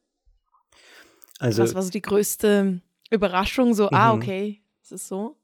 [1.39, 3.73] Also was war so die größte Überraschung?
[3.73, 4.21] So, ah, Mhm.
[4.21, 5.37] okay, es ist so.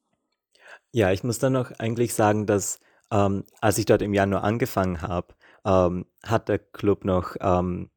[0.91, 2.80] Ja, ich muss dann noch eigentlich sagen, dass
[3.12, 5.34] ähm, als ich dort im Januar angefangen habe,
[5.65, 7.89] ähm, hat der Club noch, ähm,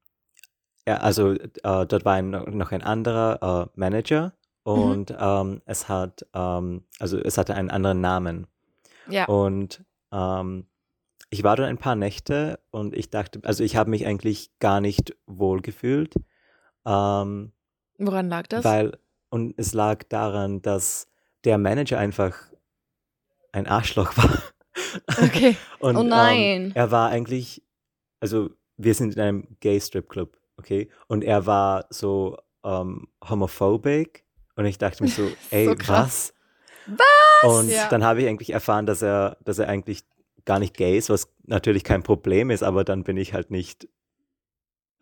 [0.87, 6.27] ja, also äh, dort war ein, noch ein anderer äh, Manager und ähm, es hat,
[6.35, 8.47] ähm, also es hatte einen anderen Namen.
[9.09, 9.27] Ja.
[9.27, 10.67] Und ähm,
[11.31, 14.81] ich war dort ein paar Nächte und ich dachte, also ich habe mich eigentlich gar
[14.81, 16.15] nicht wohl gefühlt.
[16.87, 17.53] Ähm,
[17.99, 18.65] Woran lag das?
[18.65, 18.99] weil,
[19.31, 21.09] und es lag daran, dass
[21.45, 22.35] der Manager einfach
[23.55, 24.43] ein Arschloch war.
[25.23, 25.57] Okay.
[25.79, 26.73] und, Oh Ähm, nein.
[26.75, 27.63] er war eigentlich,
[28.21, 30.89] also wir sind in einem Gay Strip Club, okay?
[31.07, 34.25] Und er war so ähm, homophobic
[34.57, 36.33] und ich dachte mir so, ey, So krass.
[36.87, 37.51] was?
[37.61, 37.89] Und Ja.
[37.89, 40.03] dann habe ich eigentlich erfahren, dass er, dass er eigentlich
[40.45, 43.89] gar nicht gay ist, was natürlich kein Problem ist, aber dann bin ich halt nicht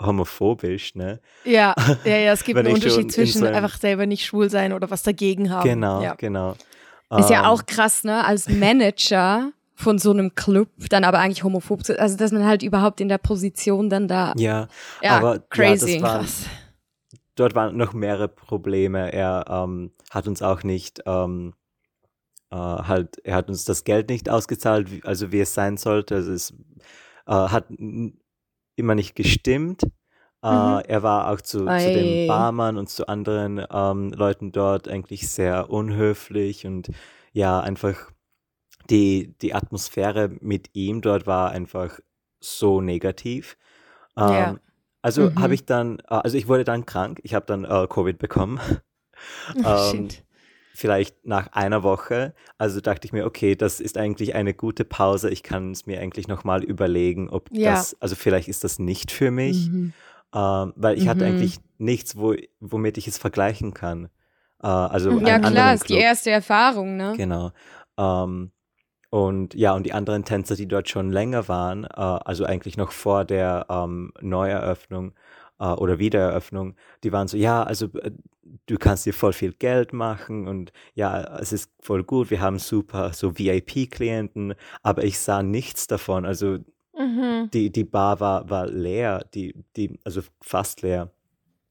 [0.01, 1.21] homophobisch, ne?
[1.45, 4.73] Ja, ja, ja, es gibt einen Unterschied zwischen so einem- einfach selber nicht schwul sein
[4.73, 5.69] oder was dagegen haben.
[5.69, 6.15] Genau, Ja.
[6.15, 6.57] genau.
[7.19, 8.25] Ist ja Ähm, auch krass, ne?
[8.25, 12.63] Als Manager von so einem Club dann aber eigentlich homophob zu, also dass man halt
[12.63, 14.69] überhaupt in der Position dann da, Ja,
[15.03, 15.97] ja, aber crazy.
[15.97, 16.47] Ja, war, Krass.
[17.35, 19.13] dort waren noch mehrere Probleme.
[19.13, 21.55] Er ähm, hat uns auch nicht, ähm,
[22.51, 26.15] äh, halt, er hat uns das Geld nicht ausgezahlt, wie, also wie es sein sollte.
[26.17, 26.55] Also es
[27.27, 27.67] äh, hat
[28.77, 29.83] immer nicht gestimmt.
[30.43, 30.83] Äh, Mhm.
[30.89, 35.71] Er war auch zu, zu dem Barmann und zu anderen ähm, Leuten dort eigentlich sehr
[35.71, 36.91] unhöflich und
[37.33, 38.11] ja, einfach
[38.91, 42.01] die, die Atmosphäre mit ihm dort war einfach
[42.41, 43.57] so negativ.
[44.17, 44.57] Ähm, Ja.
[45.03, 45.39] Also Mhm.
[45.41, 48.61] habe ich dann, äh, also ich wurde dann krank, ich habe dann äh, Covid bekommen.
[49.57, 50.09] Oh, ähm,
[50.75, 52.35] vielleicht nach einer Woche.
[52.59, 55.31] Also dachte ich mir, okay, das ist eigentlich eine gute Pause.
[55.31, 57.73] Ich kann es mir eigentlich nochmal überlegen, ob Ja.
[57.73, 59.93] das, also vielleicht ist das nicht für mich, Mhm.
[60.35, 61.31] Ähm, weil ich hatte Mhm.
[61.31, 64.07] eigentlich nichts, wo, womit ich es vergleichen kann.
[64.63, 65.27] Äh, also Mhm.
[65.27, 67.15] Ja klar, ist die erste Erfahrung, ne?
[67.17, 67.53] Genau.
[67.99, 68.53] Ähm,
[69.11, 72.93] und ja, und die anderen Tänzer, die dort schon länger waren, äh, also eigentlich noch
[72.93, 75.13] vor der ähm, Neueröffnung
[75.59, 78.13] äh, oder Wiedereröffnung, die waren so, ja, also äh,
[78.67, 82.59] du kannst dir voll viel Geld machen und ja, es ist voll gut, wir haben
[82.59, 86.25] super so VIP-Klienten, aber ich sah nichts davon.
[86.25, 86.59] Also
[87.03, 87.51] Mhm.
[87.53, 91.11] die, die Bar war, war leer, die, die, also fast leer.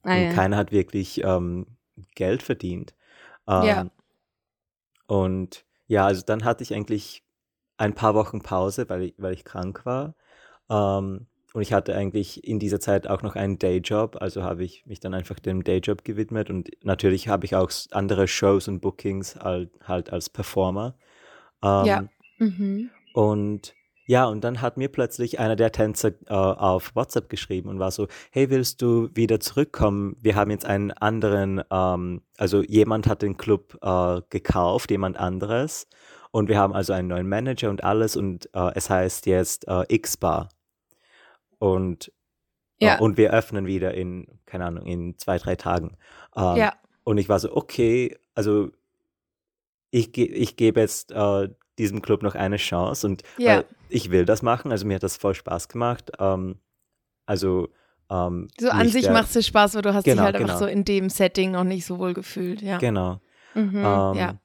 [0.03, 0.29] Ah, und ja.
[0.29, 1.65] keiner hat wirklich ähm,
[2.15, 2.93] Geld verdient.
[3.47, 3.85] Ähm, Ja.
[5.07, 7.23] Und ja, also dann hatte ich eigentlich
[7.77, 10.15] ein paar Wochen Pause, weil ich, weil ich krank war.
[10.69, 14.85] Ähm, und ich hatte eigentlich in dieser Zeit auch noch einen Dayjob, also habe ich
[14.85, 19.35] mich dann einfach dem Dayjob gewidmet und natürlich habe ich auch andere Shows und Bookings
[19.35, 20.95] halt, halt als Performer.
[21.61, 22.03] Ähm, Ja.
[22.37, 22.89] Mhm.
[23.13, 23.75] und
[24.11, 27.91] ja, und dann hat mir plötzlich einer der Tänzer äh, auf WhatsApp geschrieben und war
[27.91, 30.17] so, hey, willst du wieder zurückkommen?
[30.19, 35.87] Wir haben jetzt einen anderen, ähm, also jemand hat den Club äh, gekauft, jemand anderes.
[36.31, 39.85] Und wir haben also einen neuen Manager und alles und äh, es heißt jetzt äh,
[39.87, 40.49] X-Bar.
[41.57, 42.11] Und,
[42.81, 42.97] Ja.
[42.97, 45.95] äh, und wir öffnen wieder in, keine Ahnung, in zwei, drei Tagen.
[46.35, 46.73] Ähm, Ja.
[47.05, 48.71] Und ich war so, okay, also
[49.89, 51.47] ich, ge ich gebe jetzt äh,
[51.81, 53.57] diesem Club noch eine Chance und Ja.
[53.57, 56.11] weil ich will das machen, also mir hat das voll Spaß gemacht.
[56.19, 56.59] Ähm,
[57.25, 57.69] also
[58.09, 60.47] ähm, so an sich macht es dir Spaß, weil du hast genau, dich halt genau.
[60.49, 62.77] einfach so in dem Setting noch nicht so wohl gefühlt, ja.
[62.77, 63.19] Genau.
[63.53, 63.75] Mhm.
[63.75, 64.35] Ähm, ja.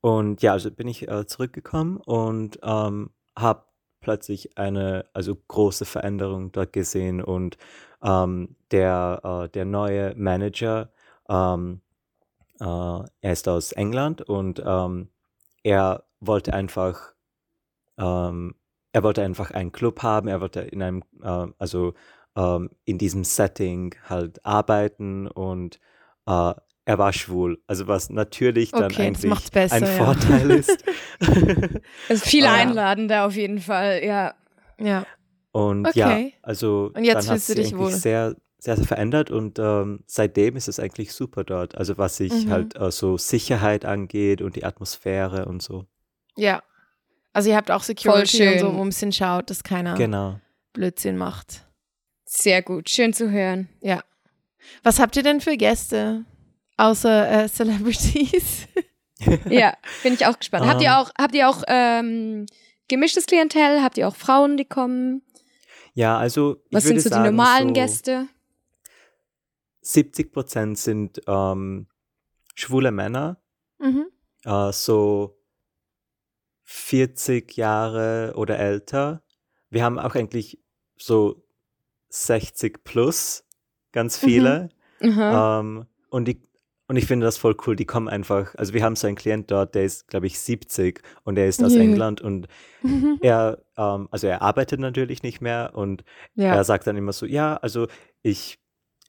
[0.00, 3.64] Und ja, also bin ich äh, zurückgekommen und ähm, habe
[4.00, 7.56] plötzlich eine also große Veränderung dort gesehen und
[8.02, 10.90] ähm, der, äh, der neue Manager,
[11.28, 11.80] ähm,
[12.60, 14.62] äh, er ist aus England und
[15.64, 17.12] er wollte einfach
[17.98, 18.54] ähm,
[18.92, 21.94] er wollte einfach einen Club haben, er wollte in einem, äh, also
[22.36, 25.80] ähm, in diesem Setting halt arbeiten und
[26.26, 26.54] äh,
[26.86, 27.60] er war schwul.
[27.66, 29.88] Also was natürlich dann Okay, eigentlich besser, ein ja.
[29.88, 30.84] Vorteil ist.
[32.08, 34.34] Es ist viel einladender auf jeden Fall, ja.
[34.80, 35.06] Ja.
[35.52, 36.34] und ja, Okay.
[36.42, 37.90] also Und jetzt dann hat sich dich eigentlich wohl.
[37.92, 41.76] sehr, sehr, sehr verändert und ähm, seitdem ist es eigentlich super dort.
[41.76, 42.50] Also was sich Mhm.
[42.50, 45.84] halt äh, so Sicherheit angeht und die Atmosphäre und so.
[46.36, 46.62] Ja.
[47.34, 50.40] Also ihr habt auch Security und so, wo ein bisschen schaut, dass keiner Genau.
[50.72, 51.66] Blödsinn macht.
[52.24, 53.68] Sehr gut, schön zu hören.
[53.82, 54.02] Ja.
[54.82, 56.24] Was habt ihr denn für Gäste?
[56.78, 58.66] Außer äh, Celebrities?
[59.48, 60.66] Ja, bin ich auch gespannt.
[60.66, 60.94] habt ihr Ähm.
[60.94, 62.46] auch, habt ihr auch ähm,
[62.88, 63.82] gemischtes Klientel?
[63.82, 65.20] Habt ihr auch Frauen, die kommen?
[65.92, 68.26] Ja, also ich Was würde sind so die sagen, normalen so Gäste?
[69.84, 71.88] 70 Prozent sind ähm,
[72.54, 73.40] schwule Männer,
[73.78, 74.06] mhm.
[74.44, 75.38] äh, so
[76.64, 79.22] 40 Jahre oder älter.
[79.70, 80.58] Wir haben auch eigentlich
[80.96, 81.44] so
[82.08, 83.44] 60 plus,
[83.92, 84.70] ganz viele.
[85.02, 85.60] Aha.
[85.60, 86.40] Ähm, und, die,
[86.88, 87.76] und ich finde das voll cool.
[87.76, 91.02] Die kommen einfach, also wir haben so einen Klient dort, der ist, glaube ich, 70
[91.24, 91.74] und der ist aus.
[91.74, 92.48] England und
[93.20, 96.04] er, ähm, also er arbeitet natürlich nicht mehr und
[96.36, 96.54] ja.
[96.54, 97.86] er sagt dann immer so, ja, also
[98.22, 98.63] ich,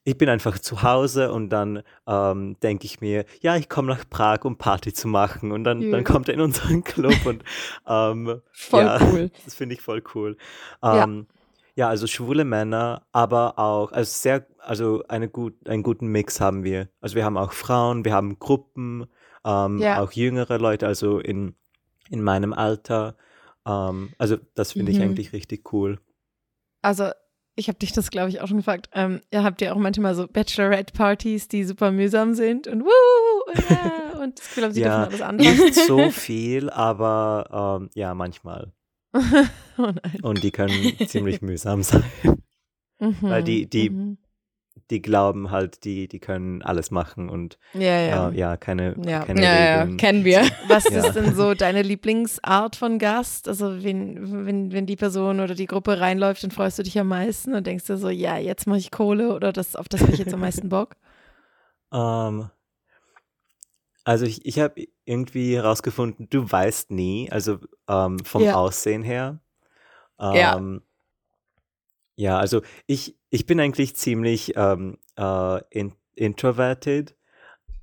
[0.06, 4.08] ich bin einfach zu Hause und dann ähm, denke ich mir, ja, ich komme nach
[4.08, 5.90] Prag, um Party zu machen und dann, Jö.
[5.90, 7.42] dann kommt er in unseren Club und
[7.88, 9.30] ähm, Voll ja, cool.
[9.44, 10.36] Das finde ich voll cool.
[10.82, 11.02] Ja.
[11.04, 11.26] Ähm,
[11.74, 11.88] ja.
[11.88, 16.88] also schwule Männer, aber auch, also sehr, also eine gut, einen guten Mix haben wir.
[17.00, 19.06] Also wir haben auch Frauen, wir haben Gruppen,
[19.44, 20.00] ähm, Ja.
[20.00, 21.56] auch jüngere Leute, also in,
[22.10, 23.16] in meinem Alter.
[23.66, 25.04] Ähm, also das finde ich Mhm.
[25.04, 25.98] eigentlich richtig cool.
[26.80, 27.10] Also,
[27.56, 28.88] ich habe dich das, glaube ich, auch schon gefragt.
[28.92, 34.18] Ähm, ihr habt ja auch manchmal so Bachelorette-Partys, die super mühsam sind und wuhu, ja,
[34.22, 35.64] und das Gefühl haben, sie Ja, dürfen alles anfassen.
[35.64, 38.72] Nicht so viel, aber ähm, ja, manchmal.
[39.78, 39.92] oh.
[40.22, 42.04] Und die können ziemlich mühsam sein.
[42.98, 44.18] Mhm, Weil die- die- mhm.
[44.90, 48.08] Die glauben halt, die, die können alles machen und Ja, ja.
[48.08, 49.24] ja, äh, ja keine, Ja.
[49.24, 49.96] keine Ja, ja, Regeln.
[49.96, 50.48] kennen wir.
[50.68, 51.06] Was Ja.
[51.06, 53.48] ist denn so deine Lieblingsart von Gast?
[53.48, 57.08] Also, wenn, wenn, wenn die Person oder die Gruppe reinläuft, dann freust du dich am
[57.08, 60.12] meisten und denkst dir so, ja, jetzt mache ich Kohle oder das, auf das habe
[60.12, 60.94] ich jetzt am meisten Bock.
[61.92, 62.50] Ähm,
[64.02, 68.54] also ich, ich habe irgendwie herausgefunden, du weißt nie, also ähm, vom Ja.
[68.54, 69.38] Aussehen her.
[70.20, 70.56] Ja.
[72.16, 77.14] Ja, also ich, ich bin eigentlich ziemlich ähm, äh, in, introverted,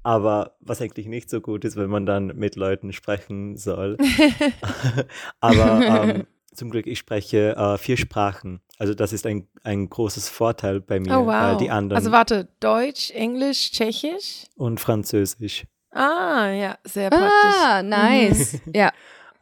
[0.02, 3.98] aber was eigentlich nicht so gut ist, wenn man dann mit Leuten sprechen soll.
[5.40, 8.62] aber ähm, zum Glück, ich spreche äh, vier Sprachen.
[8.78, 11.58] Also das ist ein, ein großes Vorteil bei mir, Oh, wow.
[11.58, 14.46] die anderen Also, warte, Deutsch, Englisch, Tschechisch?
[14.56, 15.66] und Französisch.
[15.92, 17.56] Ah, ja, sehr praktisch.
[17.56, 18.60] Ah, nice.
[18.74, 18.92] Ja.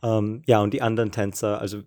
[0.03, 1.81] Ähm, ja, und die anderen Tänzer, also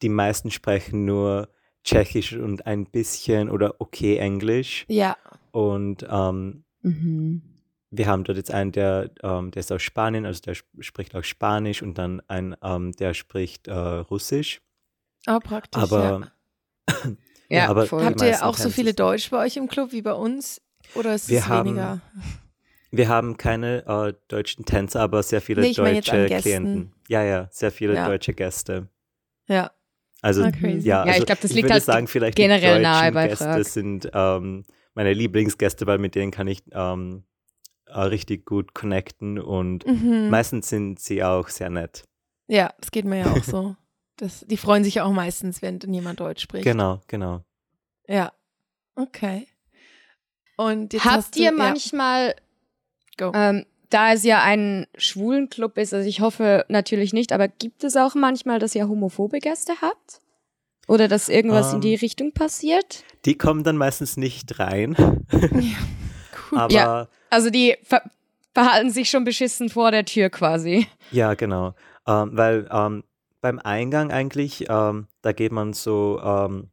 [0.00, 1.48] die meisten sprechen nur
[1.84, 4.84] Tschechisch und ein bisschen oder okay Englisch.
[4.88, 5.16] Ja,
[5.50, 7.42] Und ähm, Mhm.
[7.90, 11.14] wir haben dort jetzt einen, der, ähm, der ist aus Spanien, also der sp- spricht
[11.14, 14.60] auch Spanisch und dann einen, ähm, der spricht äh, Russisch.
[15.28, 15.82] oh, praktisch.
[15.82, 16.28] Aber
[16.88, 17.16] ja.
[17.48, 18.00] Ja, aber voll.
[18.00, 20.60] die Habt ihr auch so viele Deutsch bei euch im Club wie bei uns?
[20.94, 22.00] Oder ist Wir es haben weniger?
[22.90, 26.40] wir haben keine äh, deutschen Tänzer, aber sehr viele Nee, ich meine jetzt an deutsche.
[26.42, 26.92] Klienten.
[27.08, 28.06] Ja, ja, sehr viele Ja.
[28.06, 28.88] deutsche Gäste.
[29.48, 29.70] Ja.
[30.22, 30.88] Also Ah, crazy.
[30.88, 33.12] ja, Ja, ich also, glaub, das ich liegt würde halt sagen, vielleicht generell die nahe
[33.12, 33.64] bei Gäste Prag.
[33.64, 34.62] sind ähm,
[34.94, 37.24] meine Lieblingsgäste, weil mit denen kann ich ähm,
[37.86, 40.28] äh, richtig gut connecten und Mhm.
[40.30, 42.04] meistens sind sie auch sehr nett.
[42.48, 43.76] Ja, das geht mir ja auch so.
[44.16, 46.64] Das, die freuen sich ja auch meistens, wenn jemand Deutsch spricht.
[46.64, 47.42] Genau, genau.
[48.06, 48.32] Ja.
[48.94, 49.48] Okay.
[50.56, 52.34] Und jetzt Habt hast ihr du, manchmal, Ja,
[53.30, 53.32] go.
[53.34, 57.84] ähm, da es ja ein schwulen Club ist, also ich hoffe natürlich nicht, aber gibt
[57.84, 60.20] es auch manchmal, dass ihr homophobe Gäste habt?
[60.88, 63.04] Oder dass irgendwas in Ähm, die Richtung passiert?
[63.24, 66.58] Die kommen dann meistens nicht rein, cool.
[66.58, 67.08] aber Ja.
[67.30, 68.02] Also die ver
[68.54, 70.86] verhalten sich schon beschissen vor der Tür quasi.
[71.10, 71.74] Ja, genau.
[72.06, 73.04] Ähm, weil ähm,
[73.40, 76.68] beim Eingang eigentlich, ähm, da geht man so ähm,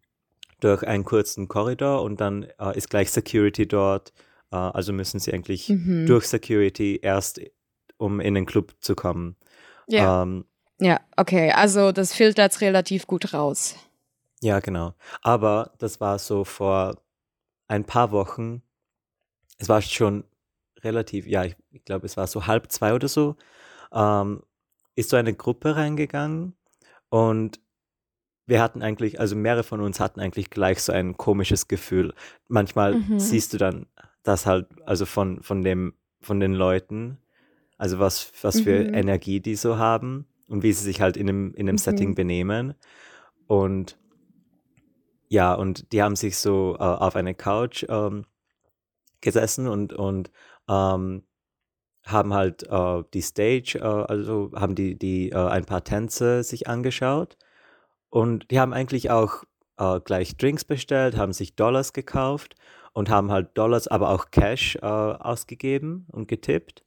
[0.60, 4.12] durch einen kurzen Korridor und dann äh, ist gleich Security dort.
[4.52, 6.06] Äh, also müssen sie eigentlich Mhm.
[6.08, 7.42] durch Security erst,
[7.98, 9.36] um in den Club zu kommen.
[9.88, 10.24] ja.
[10.24, 10.46] Ähm,
[10.80, 13.76] Ja, okay, also das filtert relativ gut raus.
[14.42, 14.94] Ja, genau.
[15.22, 17.02] Aber das war so vor
[17.68, 18.62] ein paar Wochen.
[19.58, 20.24] Es war schon
[20.82, 23.36] relativ, ja, ich, ich glaube, es war so halb zwei oder so.
[23.92, 24.42] Ähm,
[24.96, 26.56] ist so eine Gruppe reingegangen
[27.10, 27.60] und
[28.46, 32.14] wir hatten eigentlich, also mehrere von uns hatten eigentlich gleich so ein komisches Gefühl.
[32.48, 33.20] Manchmal Mhm.
[33.20, 33.86] siehst du dann
[34.24, 37.18] das halt, also von, von dem, von den Leuten,
[37.78, 38.94] also was, was für Mhm.
[38.94, 41.80] Energie die so haben und wie sie sich halt in dem, in dem Mhm.
[41.80, 42.74] Setting benehmen.
[43.48, 43.98] Und
[45.30, 48.26] ja, und die haben sich so äh, auf eine Couch ähm,
[49.22, 50.32] gesessen und, und
[50.68, 51.24] ähm,
[52.06, 56.68] haben halt äh, die Stage, äh, also haben die, die äh, ein paar Tänze sich
[56.68, 57.38] angeschaut.
[58.10, 59.44] Und die haben eigentlich auch
[59.78, 62.56] äh, gleich Drinks bestellt, haben sich Dollars gekauft
[62.94, 66.84] und haben halt Dollars, aber auch Cash äh, ausgegeben und getippt.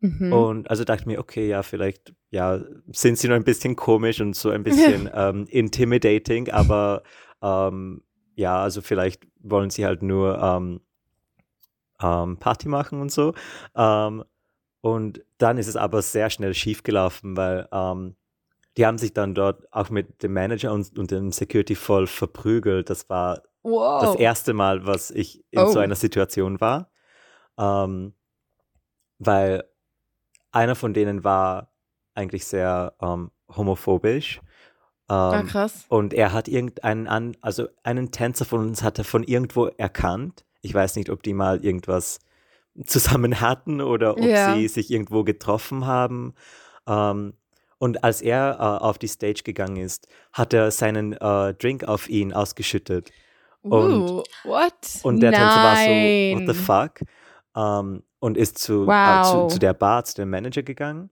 [0.00, 0.32] Mhm.
[0.32, 2.60] Und also dachte ich mir, okay, ja, vielleicht, ja,
[2.92, 7.02] sind sie noch ein bisschen komisch und so ein bisschen ähm, intimidating, aber
[7.42, 8.02] ähm,
[8.34, 10.80] ja, also vielleicht wollen sie halt nur ähm,
[12.02, 13.34] ähm, Party machen und so.
[13.74, 14.24] Ähm,
[14.82, 18.14] und dann ist es aber sehr schnell schief gelaufen, weil ähm,
[18.76, 22.90] die haben sich dann dort auch mit dem Manager und, und dem Security voll verprügelt.
[22.90, 24.00] Das war Wow.
[24.02, 25.66] das erste Mal, was ich in Oh.
[25.72, 26.90] so einer Situation war.
[27.58, 28.14] Ähm,
[29.18, 29.64] weil
[30.52, 31.72] einer von denen war
[32.14, 34.40] eigentlich sehr ähm, homophobisch.
[35.08, 35.84] Ah, Ähm, krass.
[35.88, 40.44] und er hat irgendeinen an, also einen Tänzer von uns hat er von irgendwo erkannt.
[40.62, 42.18] Ich weiß nicht, ob die mal irgendwas
[42.84, 44.54] zusammen hatten oder ob Ja.
[44.54, 46.34] sie sich irgendwo getroffen haben.
[46.88, 47.34] Ähm,
[47.78, 52.08] und als er äh, auf die Stage gegangen ist, hat er seinen äh, Drink auf
[52.08, 53.12] ihn ausgeschüttet.
[53.72, 54.72] Und- Uh, what?
[55.02, 56.46] Und der Tänzer war so, Nein.
[56.46, 57.00] what the fuck?
[57.56, 59.48] Ähm, und ist zu, äh, Wow.
[59.48, 61.10] zu, zu der Bar, zu dem Manager gegangen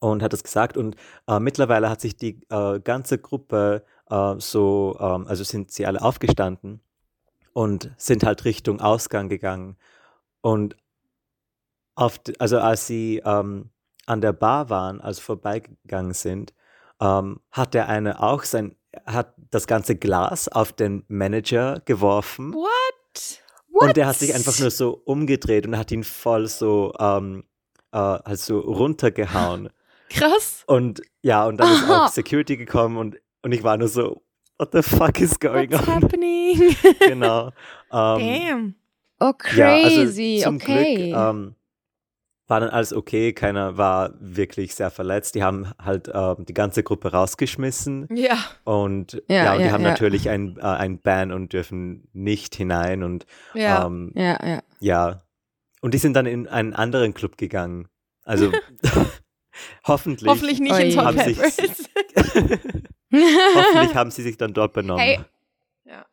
[0.00, 0.76] und hat es gesagt.
[0.76, 0.96] Und
[1.28, 6.02] äh, mittlerweile hat sich die äh, ganze Gruppe äh, so, ähm, also sind sie alle
[6.02, 6.80] aufgestanden
[7.52, 9.76] und sind halt Richtung Ausgang gegangen.
[10.42, 10.76] Und
[11.94, 13.70] auf, also als sie ähm,
[14.06, 16.52] an der Bar waren, also vorbeigegangen sind,
[17.00, 22.54] ähm, hat der eine auch sein, hat das ganze Glas auf den Manager geworfen.
[22.54, 23.42] What?
[23.72, 27.44] Und der hat sich einfach nur so umgedreht und hat ihn voll so, ähm,
[27.92, 29.68] äh, halt so runtergehauen.
[30.10, 30.62] Krass.
[30.66, 32.06] Und ja, und dann ist Aha.
[32.06, 34.22] auch Security gekommen und, und ich war nur so,
[34.58, 35.94] what the fuck is going What's on?
[36.02, 36.76] happening?
[37.00, 37.50] genau.
[37.92, 38.74] Ähm, Damn.
[39.20, 40.40] Oh, ja, also crazy.
[40.42, 40.94] zum okay.
[40.96, 41.54] Glück ähm,
[42.48, 45.34] war dann alles okay, keiner war wirklich sehr verletzt.
[45.34, 48.38] Die haben halt ähm, die ganze Gruppe rausgeschmissen Ja.
[48.64, 49.90] und Ja, ja, und die ja, haben ja.
[49.90, 53.86] natürlich ein, äh, ein Ban und dürfen nicht hinein und Ja.
[53.86, 54.62] ähm, ja, ja.
[54.80, 55.22] Ja.
[55.80, 57.88] Und die sind dann in einen anderen Club gegangen.
[58.24, 58.52] Also
[59.86, 60.96] hoffentlich, Hoffentlich nicht.
[60.96, 61.38] Hot Haben sich-
[63.12, 65.02] hoffentlich haben sie sich dann dort benommen.
[65.02, 65.20] Hey.
[65.84, 66.04] ja.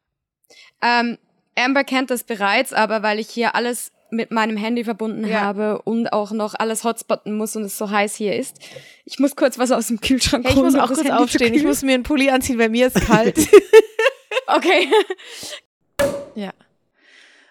[0.81, 1.17] Ähm,
[1.55, 5.41] Amber kennt das bereits, aber weil ich hier alles mit meinem Handy verbunden Ja.
[5.41, 8.57] habe und auch noch alles hotspotten muss und es so heiß hier ist.
[9.05, 11.53] Ich muss kurz was aus dem Kühlschrank Hey, ich holen, muss auch kurz Handy aufstehen.
[11.53, 13.37] Ich muss mir einen Pulli anziehen, weil mir ist kalt.
[14.47, 14.89] Okay.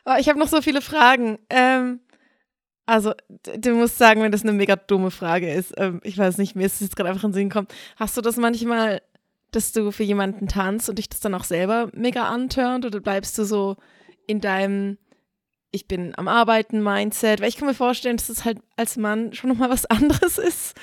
[0.04, 1.38] Oh, ich habe noch so viele Fragen.
[1.48, 2.00] Ähm,
[2.86, 3.12] also,
[3.56, 5.72] du musst sagen, wenn das eine mega dumme Frage ist.
[5.76, 7.68] Ähm, ich weiß nicht, mir ist es jetzt gerade einfach in den Sinn gekommen.
[7.96, 9.00] Hast du das manchmal,
[9.52, 13.38] dass du für jemanden tanzt und dich das dann auch selber mega antörnt oder bleibst
[13.38, 13.76] du so
[14.26, 14.98] in deinem
[15.72, 17.40] ich bin am Arbeiten Mindset?
[17.40, 20.74] Weil ich kann mir vorstellen, dass es halt als Mann schon nochmal was anderes ist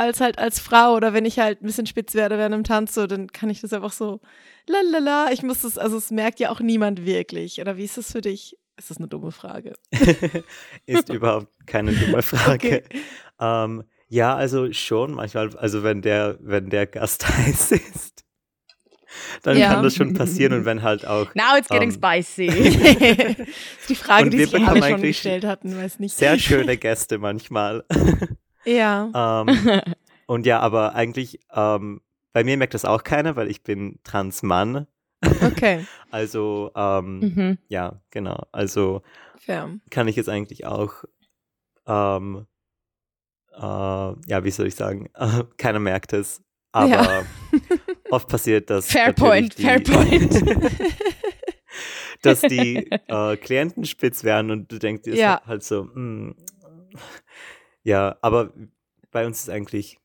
[0.00, 2.94] als halt als Frau oder wenn ich halt ein bisschen spitz werde während dem Tanz,
[2.94, 4.20] so, dann kann ich das einfach so,
[4.66, 7.60] lalala, ich muss das, also es merkt ja auch niemand wirklich.
[7.60, 8.56] Oder wie ist das für dich?
[8.78, 9.74] Ist das eine dumme Frage?
[10.86, 12.82] ist überhaupt keine dumme Frage.
[12.82, 13.02] Okay.
[13.38, 18.24] Ähm, ja, also schon manchmal, also wenn der, wenn der Gast heiß ist,
[19.42, 19.74] dann Ja.
[19.74, 22.46] kann das schon passieren und wenn halt auch Now it's getting Ähm, spicy.
[23.36, 23.38] das
[23.80, 26.16] ist die Frage, die sich alle schon gestellt hatten, weiß nicht.
[26.16, 27.84] sehr schöne Gäste manchmal.
[28.66, 29.42] Ja.
[29.48, 29.80] ähm,
[30.26, 32.02] und ja, aber eigentlich, ähm,
[32.34, 34.86] bei mir merkt das auch keiner, weil ich bin Transmann.
[35.42, 37.58] Okay, Also, ähm, mhm.
[37.68, 38.46] ja, genau.
[38.52, 39.00] Also
[39.38, 39.70] fair.
[39.90, 40.92] kann ich jetzt eigentlich auch,
[41.86, 41.92] äh,
[43.58, 46.42] ja, wie soll ich sagen, äh, keiner merkt es.
[46.72, 47.22] Aber Ja.
[48.10, 48.86] Oft passiert das.
[48.90, 50.60] Fair natürlich point, fair die, point.
[52.22, 55.42] dass die äh, Klienten spitz werden und du denkst dir Ja.
[55.46, 56.34] halt so, hm,
[57.82, 58.52] ja, aber
[59.10, 59.98] bei uns ist eigentlich,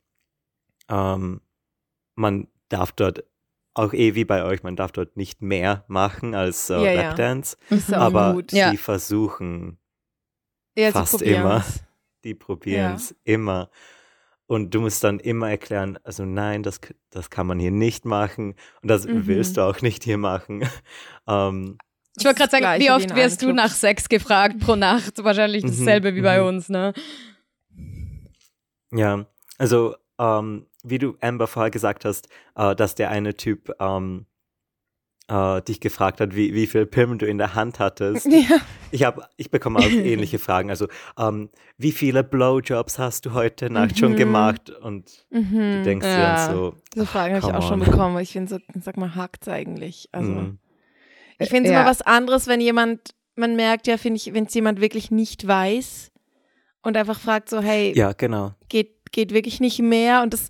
[0.89, 1.41] ähm,
[2.15, 3.23] man darf dort
[3.73, 7.01] auch eh wie bei euch, man darf dort nicht mehr machen als äh, Ja, ja.
[7.01, 7.57] Lapdance,
[7.91, 8.51] auch aber gut.
[8.51, 8.77] sie Ja.
[8.77, 9.77] versuchen,
[10.77, 11.65] Ja, fast immer.
[12.23, 13.69] die probieren es immer.
[14.47, 16.79] Und du musst dann immer erklären, also nein, das,
[17.09, 19.27] das kann man hier nicht machen und das mhm.
[19.27, 20.67] willst du auch nicht hier machen.
[21.27, 21.77] ähm,
[22.17, 25.23] ich wollte gerade sagen, wie oft wirst du nach Sex gefragt pro Nacht?
[25.23, 26.93] Wahrscheinlich mhm, dasselbe mhm, wie bei uns, ne?
[28.93, 29.25] Ja,
[29.57, 34.27] also ähm, wie du Amber vorher gesagt hast, äh, dass der eine Typ ähm,
[35.27, 38.27] äh, dich gefragt hat, wie, wie viel Pillen du in der Hand hattest.
[38.35, 38.57] Ja.
[38.91, 40.69] Ich, hab, ich bekomme auch ähnliche Fragen.
[40.69, 43.97] Also, ähm, wie viele Blowjobs hast du heute Nacht mhm.
[43.97, 44.69] schon gemacht?
[44.69, 45.49] Und mhm.
[45.51, 46.47] du denkst ja.
[46.47, 46.75] dir so.
[46.93, 47.67] So Fragen habe ich auch on.
[47.67, 48.19] schon bekommen.
[48.19, 50.09] Ich finde so, sag mal, hakt eigentlich.
[50.11, 50.59] Also, mhm.
[51.39, 51.81] ich finde es ja.
[51.81, 55.47] immer was anderes, wenn jemand, man merkt ja, finde ich, wenn es jemand wirklich nicht
[55.47, 56.11] weiß
[56.83, 58.53] und einfach fragt so, hey, ja, genau.
[58.69, 60.21] geht, geht wirklich nicht mehr.
[60.21, 60.49] Und das,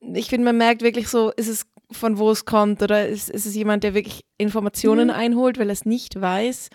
[0.00, 3.46] ich finde, man merkt wirklich so, ist es von wo es kommt oder ist, ist
[3.46, 5.14] es jemand, der wirklich Informationen mhm.
[5.14, 6.70] einholt, weil er es nicht weiß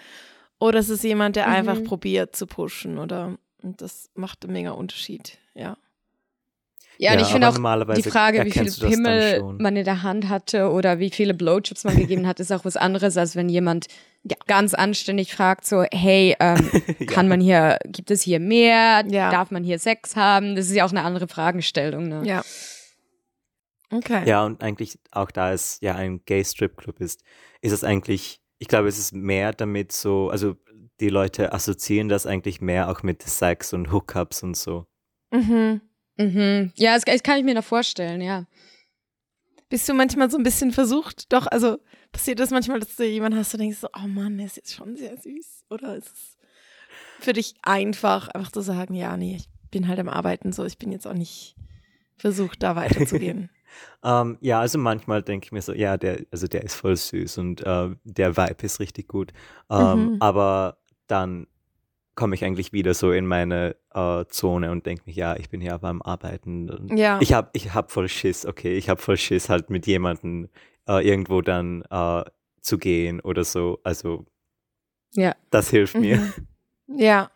[0.59, 1.53] oder ist es jemand, der mhm.
[1.53, 5.77] einfach probiert zu pushen oder und das macht einen mega Unterschied, ja.
[6.99, 10.71] Ja, und ich finde auch die Frage, wie viele Pimmel man in der Hand hatte
[10.71, 13.85] oder wie viele Blowjobs man gegeben hat, ist auch was anderes, als wenn jemand
[14.23, 14.35] ja.
[14.47, 17.05] ganz anständig fragt, so, hey, ähm, ja.
[17.05, 19.03] kann man hier, gibt es hier mehr?
[19.09, 19.29] Ja.
[19.29, 20.55] Darf man hier Sex haben?
[20.55, 22.07] Das ist ja auch eine andere Fragestellung.
[22.07, 22.23] Ne?
[22.25, 22.43] Ja.
[23.89, 24.27] Okay.
[24.27, 27.23] Ja, und eigentlich auch da es ja ein Gay-Strip-Club ist,
[27.61, 30.55] ist es eigentlich, ich glaube, es ist mehr damit so, also
[30.99, 34.87] die Leute assoziieren das eigentlich mehr auch mit Sex und Hookups und so.
[35.31, 35.81] Mhm.
[36.17, 36.71] Mhm.
[36.75, 38.45] Ja, das, das kann ich mir da vorstellen, ja.
[39.69, 41.31] Bist du manchmal so ein bisschen versucht?
[41.31, 41.77] Doch, also
[42.11, 44.73] passiert das manchmal, dass du jemanden hast, du denkst so, oh Mann, der ist jetzt
[44.73, 45.65] schon sehr süß?
[45.69, 46.37] Oder ist es
[47.19, 50.77] für dich einfach, einfach zu sagen, ja, nee, ich bin halt am Arbeiten, so, ich
[50.77, 51.55] bin jetzt auch nicht
[52.17, 53.49] versucht, da weiterzugehen?
[54.03, 57.37] Ähm, ja, also manchmal denke ich mir so, ja, der, also der ist voll süß
[57.39, 59.33] und äh, der Vibe ist richtig gut.
[59.69, 60.17] Ähm, mhm.
[60.19, 61.47] Aber dann
[62.17, 65.61] komme ich eigentlich wieder so in meine äh, Zone und denke mich, ja, ich bin
[65.61, 66.69] hier beim Arbeiten.
[66.69, 67.19] Und ja.
[67.21, 70.49] Ich habe ich hab voll Schiss, okay, ich habe voll Schiss, halt mit jemandem
[70.87, 72.23] äh, irgendwo dann äh,
[72.59, 73.79] zu gehen oder so.
[73.83, 74.25] Also,
[75.13, 75.35] ja.
[75.51, 76.01] das hilft mhm.
[76.01, 76.33] mir.
[76.87, 77.31] Ja.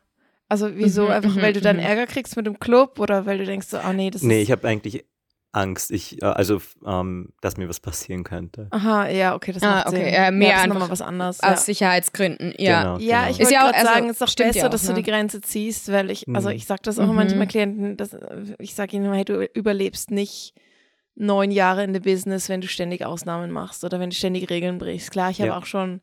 [0.50, 1.06] Also wieso?
[1.06, 1.84] Mhm, Einfach, weil du dann mhm.
[1.84, 4.38] Ärger kriegst mit dem Club oder weil du denkst so, oh nee, das nee, ist...
[4.38, 5.06] Nee, ich habe eigentlich
[5.54, 8.68] Angst, ich, äh, also, ähm, dass mir was passieren könnte.
[8.72, 10.06] Aha, ja, okay, das ah, macht okay.
[10.06, 10.14] Sinn.
[10.14, 11.42] Äh, mehr ja, einfach was anderes.
[11.44, 11.58] Aus ja.
[11.58, 12.84] Sicherheitsgründen, ja.
[12.84, 13.32] Genau, ja, genau.
[13.32, 14.90] ich wollte ja auch also, sagen, es ist doch besser, ja auch, dass ne?
[14.90, 16.56] du die Grenze ziehst, weil ich, also mhm.
[16.56, 17.16] ich sage das auch mhm.
[17.16, 18.16] manchmal Klienten, dass,
[18.60, 20.54] ich sage ihnen immer, hey, du überlebst nicht
[21.16, 24.78] neun Jahre in der Business, wenn du ständig Ausnahmen machst oder wenn du ständig Regeln
[24.78, 25.12] brichst.
[25.12, 26.02] Klar, ich habe auch schon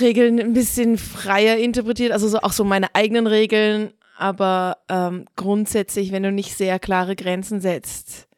[0.00, 6.12] Regeln ein bisschen freier interpretiert, also so, auch so meine eigenen Regeln, aber ähm, grundsätzlich,
[6.12, 8.28] wenn du nicht sehr klare Grenzen setzt,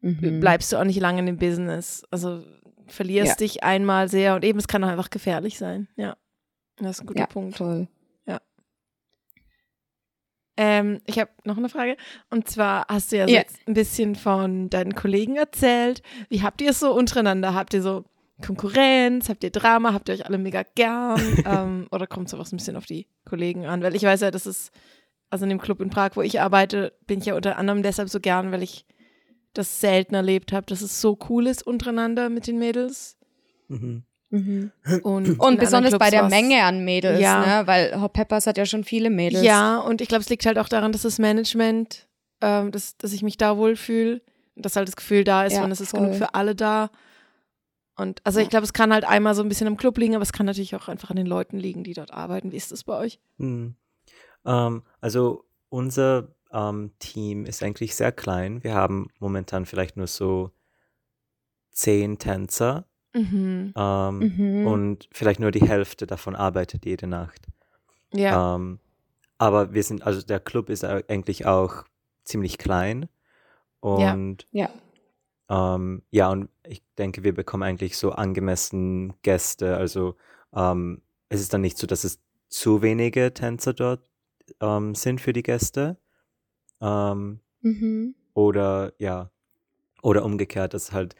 [0.00, 0.40] mhm.
[0.40, 2.04] bleibst du auch nicht lange in dem Business.
[2.10, 2.42] Also
[2.88, 3.46] verlierst ja.
[3.46, 5.88] dich einmal sehr und eben es kann auch einfach gefährlich sein.
[5.96, 6.16] Ja,
[6.78, 7.56] das ist ein guter ja, Punkt.
[7.56, 7.86] Toll.
[8.26, 8.40] Ja.
[10.56, 11.96] Ähm, ich habe noch eine Frage.
[12.30, 13.38] Und zwar hast du ja, ja.
[13.38, 16.02] jetzt ein bisschen von deinen Kollegen erzählt.
[16.28, 17.54] Wie habt ihr es so untereinander?
[17.54, 18.04] Habt ihr so
[18.44, 19.28] Konkurrenz?
[19.28, 19.92] Habt ihr Drama?
[19.92, 21.20] Habt ihr euch alle mega gern?
[21.46, 23.82] ähm, oder kommt sowas ein bisschen auf die Kollegen an?
[23.82, 24.70] Weil ich weiß ja, dass es
[25.30, 28.08] also in dem Club in Prag, wo ich arbeite, bin ich ja unter anderem deshalb
[28.08, 28.86] so gern, weil ich
[29.52, 33.16] das selten erlebt habe, dass es so cool ist untereinander mit den Mädels.
[33.68, 34.04] Mhm.
[34.30, 34.72] Mhm.
[35.02, 37.62] Und, und besonders bei der Menge an Mädels, ja.
[37.62, 37.66] ne?
[37.66, 39.42] weil Hot Peppers hat ja schon viele Mädels.
[39.42, 42.06] Ja, und ich glaube, es liegt halt auch daran, dass das Management,
[42.40, 44.20] ähm, dass, dass ich mich da wohlfühle
[44.54, 46.90] und dass halt das Gefühl da ist, ja, und es ist genug für alle da.
[47.96, 50.22] Und also ich glaube, es kann halt einmal so ein bisschen im Club liegen, aber
[50.22, 52.52] es kann natürlich auch einfach an den Leuten liegen, die dort arbeiten.
[52.52, 53.20] Wie ist das bei euch?
[53.38, 53.74] Mhm.
[54.46, 58.62] Ähm, also unser ähm, Team ist eigentlich sehr klein.
[58.62, 60.52] Wir haben momentan vielleicht nur so
[61.70, 63.74] zehn Tänzer mhm.
[63.76, 64.66] Ähm, mhm.
[64.66, 67.46] und vielleicht nur die Hälfte davon arbeitet jede Nacht.
[68.14, 68.54] Ja.
[68.54, 68.78] Ähm,
[69.38, 71.84] aber wir sind, also der Club ist eigentlich auch
[72.24, 73.08] ziemlich klein
[73.80, 74.70] und ja,
[75.48, 75.74] ja.
[75.74, 79.76] Ähm, ja und ich denke, wir bekommen eigentlich so angemessen Gäste.
[79.76, 80.16] Also
[80.54, 84.08] ähm, es ist dann nicht so, dass es zu wenige Tänzer dort
[84.60, 85.98] ähm, sind für die Gäste.
[86.80, 88.14] Ähm, mhm.
[88.34, 89.30] Oder ja,
[90.02, 91.16] oder umgekehrt, dass halt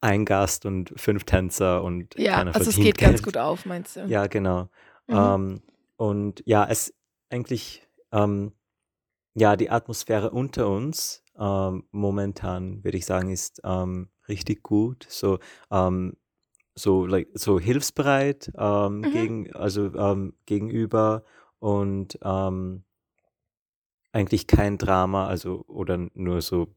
[0.00, 3.12] ein Gast und fünf Tänzer und ja, also es geht Geld.
[3.12, 4.06] ganz gut auf, meinst du?
[4.06, 4.68] Ja, genau.
[5.06, 5.16] Mhm.
[5.16, 5.62] Ähm,
[5.96, 6.94] und ja, es
[7.30, 8.52] eigentlich ähm,
[9.34, 15.06] ja die Atmosphäre unter uns ähm, momentan würde ich sagen ist ähm, richtig gut.
[15.08, 15.38] So
[15.70, 16.16] ähm,
[16.74, 19.10] so like, so hilfsbereit ähm, mhm.
[19.12, 21.24] gegen also gegenüber
[21.58, 22.84] und ähm,
[24.12, 26.68] eigentlich kein Drama, also oder nur so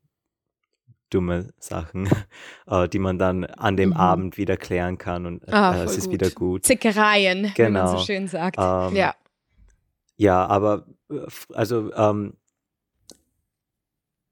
[1.10, 2.10] dumme Sachen,
[2.68, 3.96] äh, die man dann an dem mhm.
[3.96, 6.14] Abend wieder klären kann und äh, ah, es ist gut.
[6.14, 6.66] wieder gut.
[6.66, 7.70] Zickereien, genau.
[7.70, 8.06] wie man so genau.
[8.06, 8.58] schön sagt.
[8.60, 9.16] Ähm, ja.
[10.18, 12.34] Ja, aber äh, also ähm,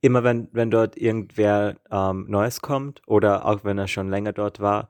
[0.01, 4.59] immer wenn, wenn dort irgendwer ähm, Neues kommt oder auch wenn er schon länger dort
[4.59, 4.89] war,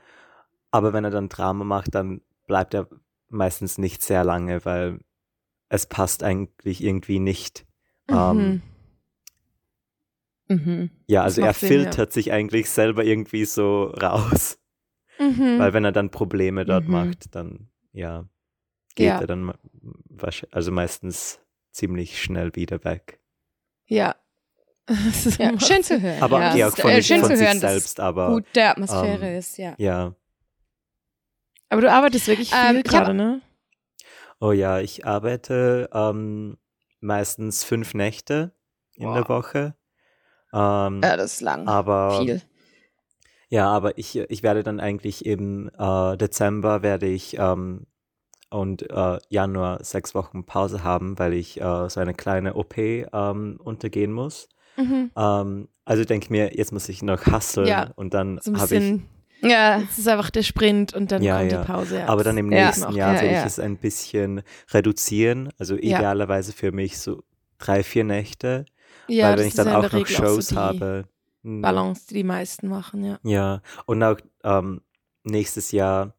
[0.72, 2.88] aber wenn er dann Drama macht, dann bleibt er
[3.30, 4.99] meistens nicht sehr lange, weil
[5.70, 7.65] es passt eigentlich irgendwie nicht.
[8.09, 8.61] Ähm,
[10.49, 10.55] Mhm.
[10.65, 10.89] Mhm.
[11.07, 14.57] ja, also er macht Sinn, filtert sich eigentlich selber irgendwie so raus,
[15.20, 15.59] Mhm.
[15.59, 16.91] weil wenn er dann Probleme dort Mhm.
[16.91, 18.26] macht, dann ja,
[18.95, 19.20] geht Ja.
[19.20, 19.53] er dann
[20.51, 21.39] also meistens
[21.72, 23.20] ziemlich schnell wieder weg.
[23.88, 24.15] Ja.
[25.38, 26.22] Ja, schön zu hören.
[26.24, 27.82] Aber ja, ja, es ist, von, äh, sich- schön von zu sich hören, dass es
[27.84, 29.76] selbst, aber gute Atmosphäre ähm, ist, ja.
[29.78, 30.15] ja.
[31.68, 33.41] Aber du arbeitest wirklich viel Ähm, ich hab- gerade, ne?
[34.39, 36.57] Oh ja, ich arbeite ähm,
[36.99, 38.53] meistens fünf Nächte
[38.95, 39.75] in der Woche.
[40.53, 41.67] Ähm, Ja, das ist lang.
[41.67, 42.41] aber Viel.
[43.49, 47.88] ja, aber ich, ich werde dann eigentlich im äh, Dezember werde ich ähm,
[48.49, 53.59] und äh, Januar sechs Wochen Pause haben, weil ich äh, so eine kleine OP ähm,
[53.61, 54.47] untergehen muss.
[54.77, 55.11] Mhm.
[55.17, 58.77] Ähm, also denke ich mir, jetzt muss ich noch hustlen Ja, und dann So habe
[58.77, 59.01] ich
[59.41, 61.61] Ja, es ist einfach der Sprint und dann Ja, kommt ja.
[61.61, 61.99] die Pause.
[61.99, 62.07] Ja.
[62.07, 62.65] Aber dann im Ja.
[62.65, 63.39] nächsten Jahr ja, will ja.
[63.41, 65.49] ich es ein bisschen reduzieren.
[65.57, 65.81] Also Ja.
[65.99, 67.23] idealerweise für mich so
[67.57, 68.65] drei, vier Nächte.
[69.07, 71.05] ja, weil wenn ich dann auch noch Regel auch so Shows die habe.
[71.43, 73.19] hm, Balance, die die meisten machen, ja.
[73.23, 74.81] Ja, und auch ähm,
[75.23, 76.13] nächstes Jahr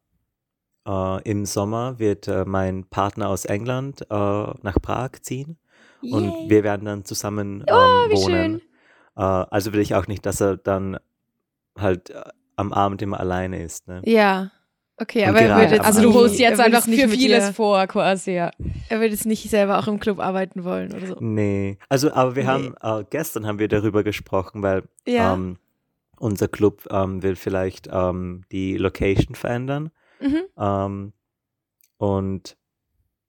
[0.87, 5.57] äh, im Sommer wird äh, mein Partner aus England äh, nach Prag ziehen.
[6.01, 8.61] Und wir werden dann zusammen ähm, Oh, wie wohnen.
[9.17, 10.97] Äh, also will ich auch nicht, dass er dann
[11.77, 12.21] halt äh,
[12.59, 13.87] am Abend immer alleine ist.
[13.87, 14.01] Ne?
[14.05, 14.51] Ja.
[15.01, 17.47] Okay, Und aber er würde jetzt also du holst jetzt einfach es nicht für vieles
[17.47, 18.51] dir- vor, quasi, ja.
[18.89, 21.15] Er würde jetzt nicht selber auch im Club arbeiten wollen oder so.
[21.21, 22.49] Nee, also aber wir Nee.
[22.49, 25.33] haben, äh, gestern haben wir darüber gesprochen, weil Ja.
[25.33, 25.57] ähm,
[26.19, 29.89] unser Club ähm, will vielleicht ähm, die Location verändern.
[30.19, 30.41] Mhm.
[30.57, 31.13] Ähm,
[31.97, 32.57] und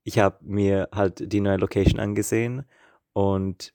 [0.03, 2.65] ich habe mir halt die neue Location angesehen
[3.13, 3.73] und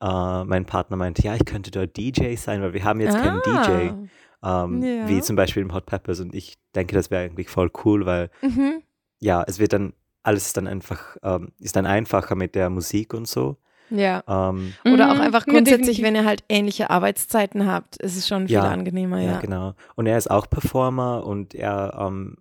[0.00, 3.40] äh, mein Partner meinte, ja, ich könnte dort DJ sein, weil wir haben jetzt keinen
[3.42, 3.98] DJ, Ah.
[4.44, 5.08] Ähm, Ja.
[5.08, 6.20] wie zum Beispiel im Hot Peppers.
[6.20, 8.82] Und ich denke, das wäre eigentlich voll cool, weil Mhm.
[9.20, 13.14] ja, es wird dann, alles ist dann einfach, ähm, ist dann einfacher mit der Musik
[13.14, 13.56] und so.
[13.90, 14.22] Ja.
[14.26, 18.46] Ähm, Oder auch Mhm, einfach grundsätzlich, wenn ihr halt ähnliche Arbeitszeiten habt, ist es schon
[18.48, 18.62] viel Ja.
[18.70, 19.38] angenehmer, Ja, ja.
[19.40, 19.74] genau.
[19.94, 22.38] Und er ist auch Performer und er, ähm,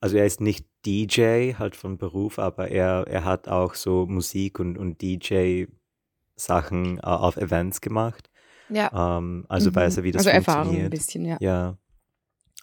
[0.00, 4.58] also er ist nicht DJ halt von Beruf, aber er, er hat auch so Musik
[4.60, 8.30] und, und DJ-Sachen äh, auf Events gemacht.
[8.68, 9.16] Ja.
[9.18, 9.74] Ähm, also Mhm.
[9.76, 10.90] weiß er, wie das also Erfahrung ein funktioniert.
[10.90, 11.36] bisschen, ja.
[11.40, 11.76] Ja.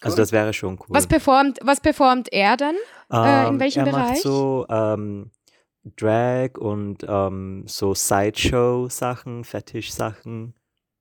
[0.00, 0.22] Also Cool.
[0.22, 0.86] das wäre schon cool.
[0.90, 2.74] Was performt, was performt er dann?
[3.10, 4.22] äh, in Ähm, welchem er macht Bereich?
[4.22, 5.30] so ähm,
[5.96, 10.54] Drag und ähm, so Sideshow-Sachen, Fetish-Sachen.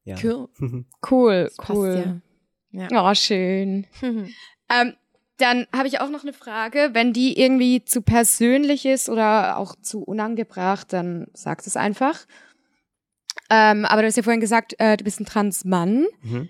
[0.04, 0.16] Ja.
[0.24, 0.48] Cool.
[1.10, 2.22] Cool, cool.
[2.72, 2.88] ja.
[2.90, 3.10] Ja.
[3.10, 3.88] Oh, schön.
[4.74, 4.94] Ähm,
[5.38, 6.92] dann habe ich auch noch eine Frage.
[6.94, 12.20] Wenn die irgendwie zu persönlich ist oder auch zu unangebracht, dann sagt es einfach.
[13.50, 16.50] Ähm, aber du hast ja vorhin gesagt, äh, du bist ein Transmann Mhm.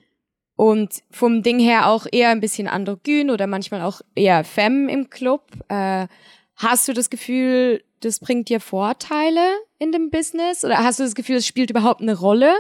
[0.55, 5.09] und vom Ding her auch eher ein bisschen androgyn oder manchmal auch eher femme im
[5.09, 5.43] Club.
[5.69, 6.07] Äh,
[6.55, 9.41] hast du das Gefühl, das bringt dir Vorteile
[9.79, 10.63] in dem Business?
[10.65, 12.53] Oder hast du das Gefühl, es spielt überhaupt eine Rolle?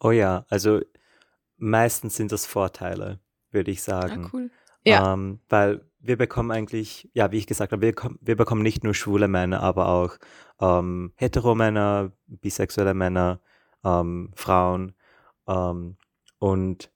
[0.00, 0.80] Oh ja, also
[1.56, 3.20] meistens sind das Vorteile,
[3.50, 4.30] würde ich Ah, sagen.
[4.32, 4.50] cool.
[4.84, 5.14] Ja.
[5.14, 8.94] Ähm, weil wir bekommen eigentlich, ja, wie ich gesagt habe, wir, wir bekommen nicht nur
[8.94, 10.16] schwule Männer, aber auch
[10.60, 13.40] ähm, hetero-Männer, bisexuelle Männer,
[13.84, 14.94] ähm, Frauen.
[15.48, 15.96] Ähm,
[16.38, 16.90] und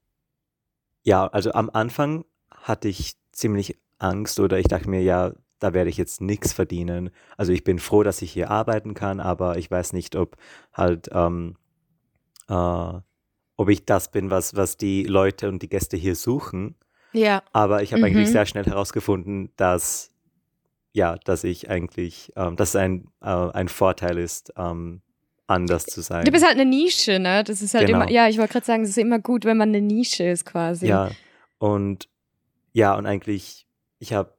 [1.02, 5.90] ja, also am Anfang hatte ich ziemlich Angst oder ich dachte mir, ja, da werde
[5.90, 7.10] ich jetzt nichts verdienen.
[7.36, 10.36] Also ich bin froh, dass ich hier arbeiten kann, aber ich weiß nicht, ob
[10.72, 11.56] halt, ähm,
[12.48, 13.00] äh,
[13.56, 16.76] ob ich das bin, was, was die Leute und die Gäste hier suchen.
[17.12, 17.42] Ja.
[17.52, 18.06] Aber ich habe Mhm.
[18.06, 20.10] eigentlich sehr schnell herausgefunden, dass
[20.94, 25.02] ja, dass ich eigentlich, ähm, dass es ein, äh, ein Vorteil ist, ähm,
[25.46, 26.24] anders zu sein.
[26.24, 27.44] Du bist halt eine Nische, ne?
[27.44, 28.00] Das ist halt Genau.
[28.02, 30.44] immer, ja, ich wollte gerade sagen, es ist immer gut, wenn man eine Nische ist
[30.44, 30.86] quasi.
[30.88, 31.10] Ja,
[31.58, 32.08] und
[32.72, 33.66] ja, und eigentlich,
[33.98, 34.34] ich habe,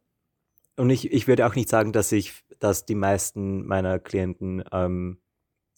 [0.76, 5.20] und ich, ich würde auch nicht sagen, dass ich, dass die meisten meiner Klienten ähm,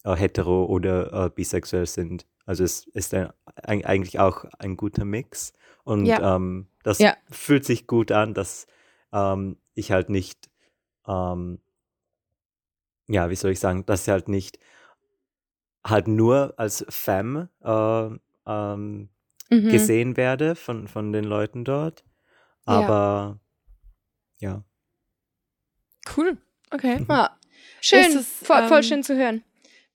[0.04, 2.26] äh, hetero oder äh, bisexuell sind.
[2.52, 3.30] Also es ist ein,
[3.64, 5.54] ein, eigentlich auch ein guter Mix.
[5.86, 6.36] Und Ja.
[6.36, 7.16] ähm, das Ja.
[7.30, 8.68] fühlt sich gut an, dass
[9.14, 10.50] ähm, ich halt nicht,
[11.08, 11.62] ähm,
[13.08, 14.60] ja, wie soll ich sagen, dass ich halt nicht
[15.88, 18.10] halt nur als Femme äh,
[18.46, 19.08] ähm,
[19.50, 19.70] Mhm.
[19.70, 22.04] gesehen werde von, von den Leuten dort.
[22.68, 22.80] Ja.
[22.80, 23.40] Aber
[24.40, 24.66] ja.
[26.18, 26.38] Cool.
[26.70, 27.06] Okay.
[27.10, 27.38] Ja.
[27.80, 29.42] Schön, Ist es, voll, voll ähm, schön zu hören.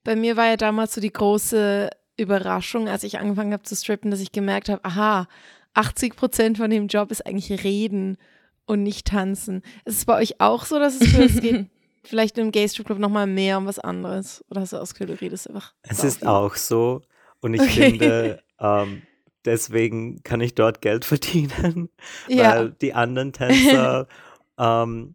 [0.05, 4.11] Bei mir war ja damals so die große Überraschung, als ich angefangen habe zu strippen,
[4.11, 5.29] dass ich gemerkt habe, aha,
[5.75, 8.17] 80 Prozent von dem Job ist eigentlich reden
[8.64, 9.62] und nicht tanzen.
[9.85, 11.67] Ist es bei euch auch so, dass es, für, es geht
[12.05, 14.45] vielleicht im Gay Strip Club nochmal mehr um was anderes?
[14.51, 15.75] Oder hast du ausgehört, du redest einfach?
[15.83, 16.29] Es ist viel?
[16.29, 17.03] auch so.
[17.41, 17.91] Und ich okay.
[17.91, 19.03] finde, ähm,
[19.45, 21.91] deswegen kann ich dort Geld verdienen,
[22.29, 22.57] ja.
[22.57, 24.09] weil die anderen Tänzer,
[24.59, 25.14] ähm,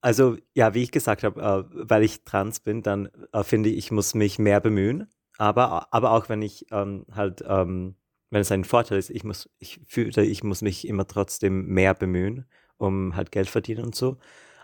[0.00, 3.76] also ja, wie ich gesagt habe, äh, weil ich trans bin, dann äh, finde ich,
[3.76, 5.08] ich muss mich mehr bemühen.
[5.38, 7.96] Aber, aber auch wenn ich ähm, halt, ähm,
[8.30, 11.94] wenn es ein Vorteil ist, ich muss, ich fühle, ich muss mich immer trotzdem mehr
[11.94, 14.18] bemühen, um halt Geld verdienen und so.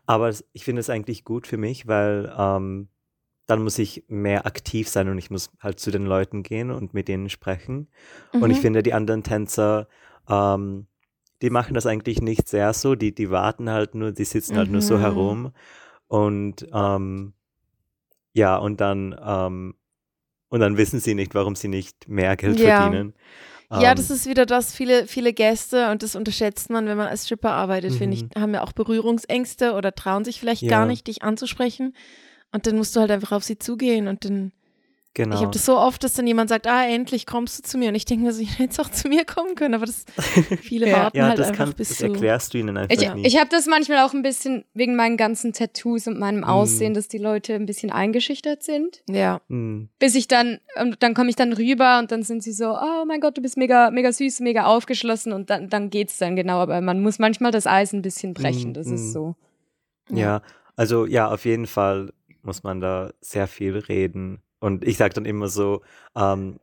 [0.06, 2.88] Aber ich finde es eigentlich gut für mich, weil ähm,
[3.46, 6.92] dann muss ich mehr aktiv sein und ich muss halt zu den Leuten gehen und
[6.92, 7.88] mit denen sprechen.
[8.32, 8.42] Mhm.
[8.42, 8.62] Und ich mhm.
[8.62, 9.88] finde, die anderen Tänzer,
[10.28, 10.86] ähm,
[11.40, 12.94] die machen das eigentlich nicht sehr so.
[12.94, 14.58] Die, die warten halt nur, die sitzen mhm.
[14.58, 15.00] halt nur so mhm.
[15.00, 15.52] herum.
[16.08, 17.32] Und ähm,
[18.34, 19.74] ja, und dann, ähm,
[20.48, 22.82] und dann wissen sie nicht, warum sie nicht mehr Geld ja.
[22.82, 23.14] verdienen.
[23.70, 24.16] Ja, das ähm.
[24.16, 27.92] ist wieder das, viele, viele Gäste und das unterschätzt man, wenn man als Stripper arbeitet,
[27.94, 30.70] finde ich, haben ja auch Berührungsängste oder trauen sich vielleicht ja.
[30.70, 31.94] gar nicht, dich anzusprechen.
[32.50, 34.52] Und dann musst du halt einfach auf sie zugehen und dann.
[35.14, 35.34] Genau.
[35.34, 37.88] Ich habe das so oft, dass dann jemand sagt, ah, endlich kommst du zu mir.
[37.88, 40.04] Und ich denke mir so, ich hätte jetzt auch zu mir kommen können, aber das,
[40.60, 43.24] viele warten ja, halt das einfach kann, bis das erklärst du ihnen einfach ich.
[43.24, 46.94] Ich habe das manchmal auch ein bisschen wegen meinen ganzen Tattoos und meinem Aussehen, mm.
[46.94, 49.02] dass die Leute ein bisschen eingeschüchtert sind.
[49.08, 49.40] Ja.
[49.48, 49.88] Mm.
[49.98, 53.04] Bis ich dann, und dann komme ich dann rüber und dann sind sie so, oh
[53.06, 56.58] mein Gott, du bist mega, mega süß, mega aufgeschlossen und dann, dann geht's dann genau.
[56.58, 59.34] Aber man muss manchmal das Eis ein bisschen brechen, mm, das ist so.
[60.10, 60.18] Ja.
[60.18, 60.42] ja,
[60.76, 64.42] also ja, auf jeden Fall muss man da sehr viel reden.
[64.60, 65.82] Und ich sage dann immer so,
[66.16, 66.58] ähm,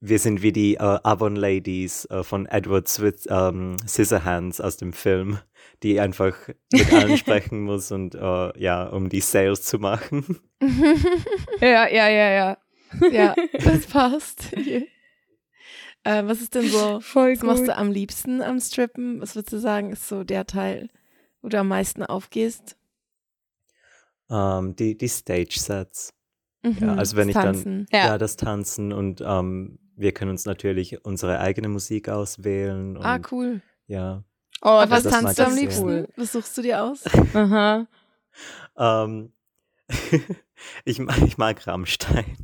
[0.00, 4.92] wir sind wie die äh, Avon Ladies äh, von Edward Switz, ähm, Scissorhands aus dem
[4.92, 5.38] Film,
[5.82, 6.36] die einfach
[6.72, 10.40] mit allen sprechen muss und äh, ja, um die Sales zu machen.
[11.60, 12.58] ja, ja, ja, ja.
[13.10, 14.52] Ja, das passt.
[16.04, 17.46] äh, was ist denn so, Voll was gut.
[17.48, 19.20] machst du am liebsten am Strippen?
[19.22, 20.90] Was würdest du sagen, ist so der Teil,
[21.40, 22.76] wo du am meisten aufgehst?
[24.32, 26.14] ähm, die, die Stage-Sets.
[26.62, 27.86] Mhm, ja, also wenn ich Tanzen.
[27.90, 28.06] dann, ja.
[28.08, 28.18] ja.
[28.18, 32.96] das Tanzen und ähm, wir können uns natürlich unsere eigene Musik auswählen.
[33.02, 33.60] ah, cool.
[33.86, 34.24] Ja.
[34.62, 35.84] Oh, also was tanzt du am liebsten?
[35.84, 36.08] Cool.
[36.16, 37.04] Was suchst du dir aus?
[37.34, 37.86] Aha.
[38.78, 39.32] ähm,
[40.84, 42.36] ich, ich mag Rammstein.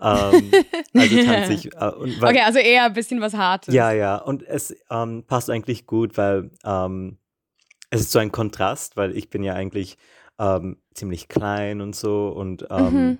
[0.00, 0.50] ähm,
[0.94, 1.74] also tanze ich.
[1.74, 3.74] Äh, und weil, okay, also eher ein bisschen was Hartes.
[3.74, 4.16] Ja, ja.
[4.16, 7.18] Und es ähm, passt eigentlich gut, weil ähm,
[7.90, 9.98] es ist so ein Kontrast, weil ich bin ja eigentlich
[10.40, 13.18] ähm, ziemlich klein und so und ähm, mhm.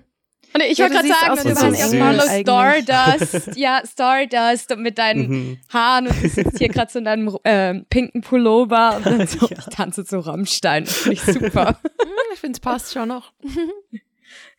[0.53, 5.29] Und ich ja, wollte gerade sagen, du warst ja voll Stardust, ja, Stardust mit deinen
[5.29, 5.57] mhm.
[5.69, 9.45] Haaren und du sitzt hier gerade so in deinem äh, pinken Pullover und dann so,
[9.49, 9.57] ja.
[9.57, 10.85] ich tanze zu Rammstein.
[10.85, 11.79] Finde ich super.
[12.33, 13.31] ich finde es passt schon noch.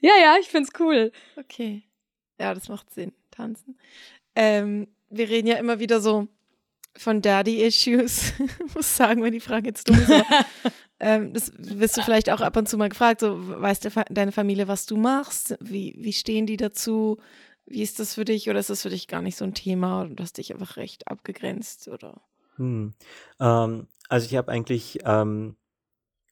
[0.01, 1.13] ja, ja, ich finde es cool.
[1.37, 1.83] Okay.
[2.41, 3.79] Ja, das macht Sinn, tanzen.
[4.35, 6.29] Ähm, wir reden ja immer wieder so
[6.97, 8.35] von Daddy-Issues.
[8.39, 10.11] ich muss sagen, wenn die Frage jetzt dumm ist.
[11.05, 14.69] Ähm, das wirst du vielleicht auch ab und zu mal gefragt, so weiß deine Familie,
[14.69, 15.57] was du machst?
[15.59, 17.19] Wie, wie stehen die dazu?
[17.67, 20.03] Wie ist das für dich oder ist das für dich gar nicht so ein Thema
[20.03, 22.23] und du hast dich einfach recht abgegrenzt oder?
[22.55, 22.95] Hm.
[23.41, 25.57] Ähm, also ich habe eigentlich, ähm,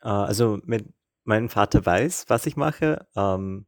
[0.03, 0.87] äh, also mit
[1.25, 3.67] meinem Vater weiß, was ich mache, ähm, mhm.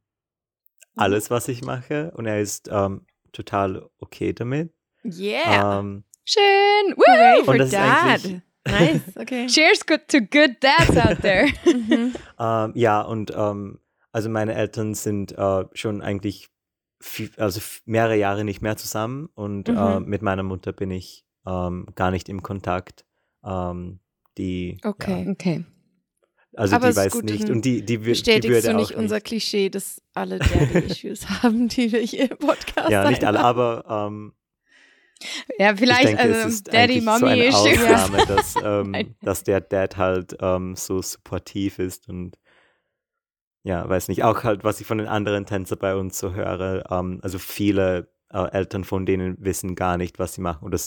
[0.94, 4.72] alles, was ich mache und er ist ähm, total okay damit.
[5.04, 5.80] Yeah.
[5.80, 6.94] Ähm, Schön.
[6.96, 7.44] Woo!
[7.44, 8.42] For Dad.
[8.66, 9.46] Nice, okay.
[9.46, 11.48] Cheers to good dads out there.
[11.64, 12.14] mhm.
[12.38, 13.80] ähm, ja, und ähm,
[14.12, 16.48] also meine Eltern sind äh, schon eigentlich
[17.00, 19.78] viel, also mehrere Jahre nicht mehr zusammen und äh, mhm.
[19.78, 23.04] äh, mit meiner Mutter bin ich ähm, gar nicht im Kontakt.
[23.44, 23.98] Ähm,
[24.38, 25.64] die okay, ja, okay.
[26.54, 29.20] Also Aber die weiß gut, nicht und die die, bestätigst die würde du nicht unser
[29.20, 34.34] Klischee, dass alle Daddy-Issues haben, die wir hier im Podcast Ja, nicht alle, aber ähm,
[35.58, 40.36] ja, vielleicht denke, also Daddy, Mommy so eine Ausnahme, dass, ähm, dass der Dad halt
[40.40, 42.38] ähm, so supportiv ist und
[43.64, 46.90] ja, weiß nicht, auch halt, was ich von den anderen Tänzern bei uns so höre,
[46.90, 50.78] ähm, also viele äh, Eltern von denen wissen gar nicht, was sie machen oder,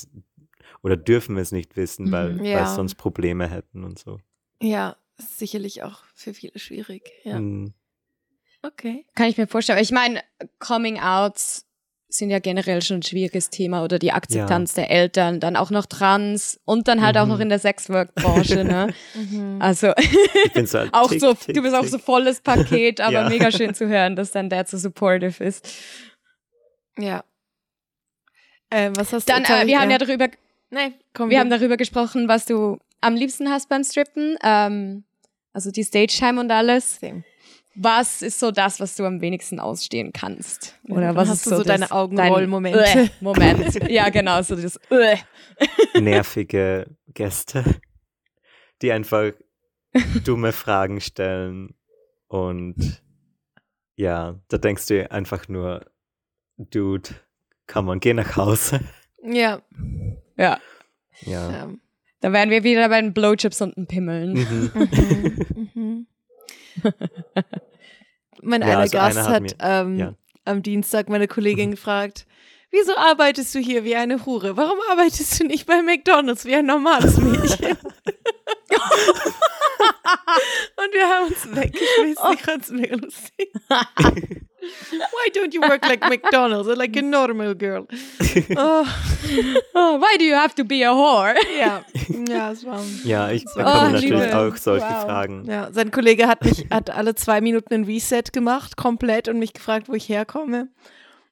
[0.83, 2.59] oder dürfen es nicht wissen, weil, mhm, ja.
[2.59, 4.19] weil sonst Probleme hätten und so.
[4.61, 7.39] Ja, sicherlich auch für viele schwierig, ja.
[7.39, 7.73] Mhm.
[8.61, 9.05] Okay.
[9.13, 9.79] Kann ich mir vorstellen.
[9.79, 10.23] Ich meine,
[10.57, 11.67] Coming Outs
[12.17, 14.83] sind ja generell schon ein schwieriges Thema oder die Akzeptanz ja.
[14.83, 17.21] der Eltern, dann auch noch trans und dann halt mhm.
[17.21, 18.93] auch noch in der Sexwork-Branche, ne?
[19.13, 19.61] mhm.
[19.61, 19.93] Also
[20.65, 21.83] so auch tick, so, tick, du bist tick.
[21.83, 23.29] auch so volles Paket, aber ja.
[23.29, 25.67] mega schön zu hören, dass dein Dad so supportive ist.
[26.97, 27.23] Ja.
[28.69, 29.49] Äh, was hast dann, du?
[29.49, 30.27] Dann, äh, wir haben ja darüber,
[30.69, 35.03] nein, komm, wir haben darüber gesprochen, was du am liebsten hast beim Strippen, ähm,
[35.53, 36.99] also die Stage-Time und alles.
[36.99, 37.23] Same
[37.75, 40.79] was ist so das, was du am wenigsten ausstehen kannst?
[40.87, 42.83] Oder ja, was hast ist so, so deine Augenrollmomente?
[42.83, 43.75] Äh, Moment.
[43.89, 44.79] ja, genau, so das
[45.99, 47.63] nervige Gäste,
[48.81, 49.31] die einfach
[50.23, 51.75] dumme Fragen stellen
[52.27, 53.01] und
[53.95, 55.85] ja, da denkst du einfach nur,
[56.57, 57.09] Dude,
[57.67, 58.81] come on, geh nach Hause.
[59.23, 59.61] Ja.
[60.37, 60.59] Ja.
[61.21, 61.51] Ja.
[61.51, 61.73] ja.
[62.21, 64.33] Da wären wir wieder bei den Blowchips und den Pimmeln.
[64.33, 64.71] Mhm.
[64.73, 65.69] Mhm.
[65.73, 65.94] Mhm.
[68.41, 70.13] mein Ja, einer also Gast einer hat, hat mir- ähm, ja.
[70.45, 72.25] am Dienstag meine Kollegin gefragt,
[72.71, 74.57] wieso arbeitest du hier wie eine Hure?
[74.57, 77.77] Warum arbeitest du nicht bei McDonalds wie ein normales Mädchen?
[80.77, 82.33] Und wir haben uns weggeschmissen.
[82.33, 83.51] Ich fand es mega lustig.
[84.91, 87.87] Why don't you work like McDonald's or like a normal girl?
[88.57, 88.85] Oh,
[89.73, 91.33] Oh, why do you have to be a whore?
[91.59, 91.83] ja,
[92.29, 92.79] ja, es war.
[93.03, 94.37] Ja, ich Oh, bekomme natürlich Liebe.
[94.37, 95.03] auch solche Wow.
[95.05, 95.45] Fragen.
[95.49, 99.53] Ja, sein Kollege hat mich hat alle zwei Minuten ein Reset gemacht, komplett, und mich
[99.53, 100.67] gefragt, wo ich herkomme.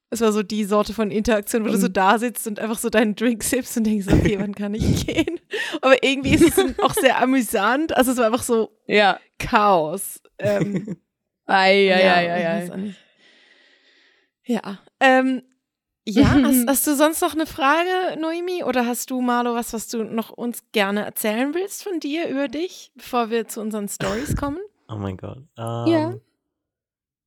[0.10, 2.90] Es war so die Sorte von Interaktion, wo du so da sitzt und einfach so
[2.92, 5.40] deinen Drink sippst und denkst, okay, wann kann ich gehen?
[5.82, 7.98] Aber irgendwie ist es auch sehr amüsant.
[7.98, 9.20] Also es war einfach so Ja.
[9.40, 10.22] Chaos.
[10.38, 10.98] Ähm,
[11.48, 12.94] Ei, ei, ja, ei, ei, ei.
[14.46, 14.80] Ja.
[15.00, 15.42] Ähm,
[16.06, 18.64] ja, hast, hast du sonst noch eine Frage, Noemi?
[18.64, 22.48] Oder hast du, Marlo, was, was du noch uns gerne erzählen willst von dir, über
[22.48, 24.60] dich, bevor wir zu unseren Stories kommen?
[24.90, 25.44] Oh mein Gott.
[25.58, 25.86] Ja.
[26.12, 26.22] Ähm,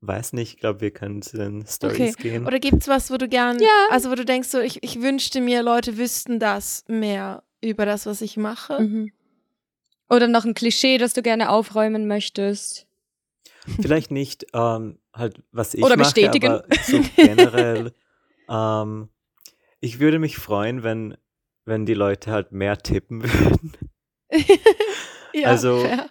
[0.03, 2.47] Weiß nicht, ich glaube, wir können zu den Stories gehen.
[2.47, 3.87] Oder gibt es was, wo du gern, Ja.
[3.91, 8.05] also wo du denkst, so, ich, ich wünschte mir, Leute wüssten das mehr über das,
[8.05, 8.79] was ich mache?
[8.81, 9.13] Mhm.
[10.11, 12.87] Oder noch ein Klischee, das du gerne aufräumen möchtest.
[13.81, 16.51] Vielleicht nicht ähm, halt, was ich Oder mache, bestätigen.
[16.53, 17.93] aber so generell.
[18.49, 19.09] ähm,
[19.81, 21.17] ich würde mich freuen, wenn,
[21.65, 23.73] wenn die Leute halt mehr tippen würden.
[25.33, 26.11] ja, Also, fair.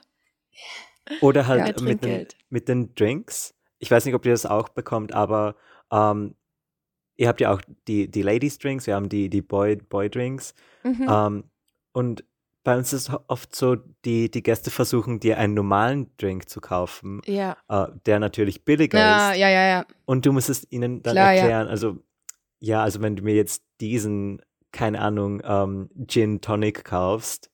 [1.21, 3.53] Oder Ja, halt mit, den, mit den Drinks.
[3.79, 5.55] Ich weiß nicht, ob ihr das auch bekommt, aber
[5.91, 6.35] ähm,
[7.15, 10.55] ihr habt ja auch die, die Ladies Drinks, wir haben die, die Boy, Boy Drinks.
[10.83, 11.07] Mhm.
[11.09, 11.43] Ähm,
[11.93, 12.23] und
[12.65, 17.21] bei uns ist oft so, die, die Gäste versuchen, dir einen normalen Drink zu kaufen,
[17.25, 17.55] ja.
[17.69, 19.37] äh, der natürlich billiger Ja, ist.
[19.37, 19.85] ja, ja, ja.
[20.03, 21.39] Und du musst es ihnen dann Klar, ja.
[21.41, 21.67] erklären.
[21.69, 21.97] Also,
[22.59, 24.41] ja, also wenn du mir jetzt diesen,
[24.73, 27.49] keine Ahnung, ähm, Gin Tonic kaufst,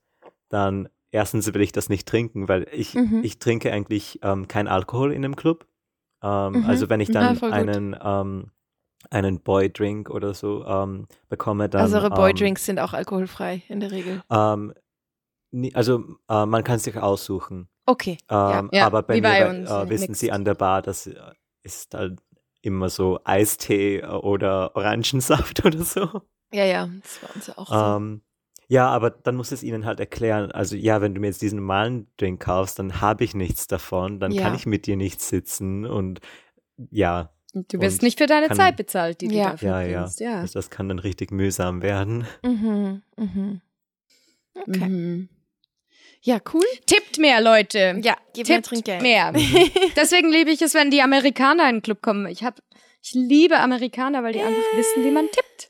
[0.50, 3.22] dann erstens will ich das nicht trinken, weil ich, Mhm.
[3.24, 5.68] ich trinke eigentlich ähm, kein Alkohol in dem Club.
[6.24, 6.66] Ähm, Mhm.
[6.66, 7.52] Also wenn ich dann gut.
[7.52, 8.52] einen, ähm,
[9.10, 11.82] einen Boy-Drink oder so ähm, bekomme, dann.
[11.82, 14.22] also eure ähm, Boydrinks sind auch alkoholfrei in der Regel.
[15.74, 17.68] Also äh, man kann sich aussuchen.
[17.86, 18.18] Okay.
[18.30, 20.82] Ähm, Ja, aber bei wie mir bei uns, äh, äh, wissen sie an der Bar,
[20.82, 21.16] das äh,
[21.64, 22.20] ist halt
[22.62, 26.22] immer so Eistee äh, oder Orangensaft oder so.
[26.54, 27.98] Ja, ja, das war uns ja auch so.
[27.98, 28.22] Ähm,
[28.68, 30.52] ja, aber dann muss es ihnen halt erklären.
[30.52, 34.20] Also ja, wenn du mir jetzt diesen normalen Drink kaufst, dann habe ich nichts davon,
[34.20, 34.56] dann kann Ja.
[34.56, 36.22] ich mit dir nicht sitzen und
[36.90, 39.52] ja, Und du wirst Und nicht für deine kann- Zeit bezahlt, die du Ja.
[39.52, 40.10] dafür ja, ja.
[40.20, 40.40] Ja.
[40.40, 42.26] Also das kann dann richtig mühsam werden.
[42.46, 43.62] Mhm, mhm.
[44.56, 44.88] Okay.
[44.90, 45.30] Mhm.
[46.24, 46.64] Ja, cool.
[46.86, 48.00] Tippt mehr, Leute.
[48.04, 49.02] Ja, mir Tippt Trinkgeld.
[49.02, 49.34] mehr.
[49.96, 52.28] Deswegen liebe ich es, wenn die Amerikaner in den Club kommen.
[52.28, 52.62] Ich, hab,
[53.02, 55.70] ich liebe Amerikaner, weil die einfach wissen, wie man tippt.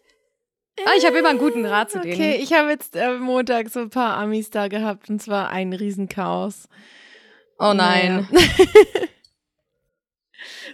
[0.86, 2.14] Ah, ich habe immer einen guten Rat zu denen.
[2.14, 5.74] Okay, ich habe jetzt äh, Montag so ein paar Amis da gehabt und zwar ein
[5.74, 6.68] Riesenchaos.
[7.60, 8.28] oh nein.
[8.32, 8.48] Naja.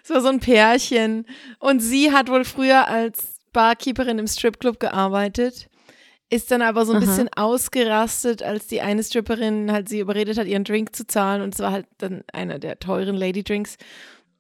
[0.03, 1.25] Es war so ein Pärchen
[1.59, 5.67] und sie hat wohl früher als Barkeeperin im Stripclub gearbeitet,
[6.29, 7.05] ist dann aber so ein Aha.
[7.05, 11.53] bisschen ausgerastet, als die eine Stripperin halt sie überredet hat, ihren Drink zu zahlen und
[11.53, 13.77] es war halt dann einer der teuren Lady Drinks.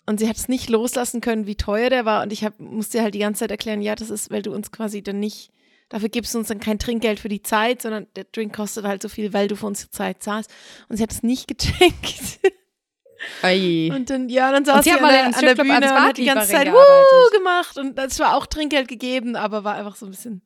[0.05, 2.23] Und sie hat es nicht loslassen können, wie teuer der war.
[2.23, 4.71] Und ich hab, musste halt die ganze Zeit erklären, ja, das ist, weil du uns
[4.71, 5.51] quasi dann nicht,
[5.89, 9.01] dafür gibst du uns dann kein Trinkgeld für die Zeit, sondern der Drink kostet halt
[9.01, 10.49] so viel, weil du für uns die Zeit zahlst.
[10.87, 12.39] Und sie hat es nicht gecheckt.
[13.41, 13.89] Ei.
[13.93, 16.51] Und dann, ja, dann saß sie an der, an der Bühne und hat die ganze
[16.51, 17.77] Zeit Wuh gemacht.
[17.77, 20.41] Und das war auch Trinkgeld gegeben, aber war einfach so ein bisschen,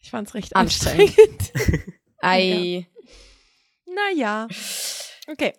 [0.00, 1.18] ich fand es recht Anstrengend.
[1.18, 1.52] anstrengend.
[2.20, 2.86] Ei.
[3.86, 4.48] naja.
[5.26, 5.54] Okay.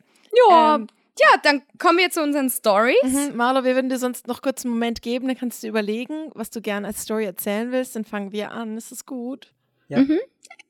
[0.50, 0.76] Ja.
[0.76, 0.88] Ähm,
[1.20, 2.96] ja, dann kommen wir zu unseren Stories.
[3.04, 3.36] Mhm.
[3.36, 6.50] Marlo, wir würden dir sonst noch kurz einen Moment geben, dann kannst du überlegen, was
[6.50, 7.96] du gerne als Story erzählen willst.
[7.96, 8.78] Dann fangen wir an.
[8.78, 9.54] Ist das gut?
[9.90, 10.00] Ja.
[10.00, 10.20] Mhm.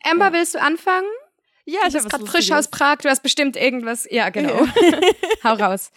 [0.04, 0.34] Amber, Ja.
[0.34, 1.08] willst du anfangen?
[1.66, 4.08] Ja, Du bist gerade frisch aus Prag, du hast bestimmt irgendwas.
[4.10, 4.66] Ja, genau.
[5.44, 5.92] Hau raus.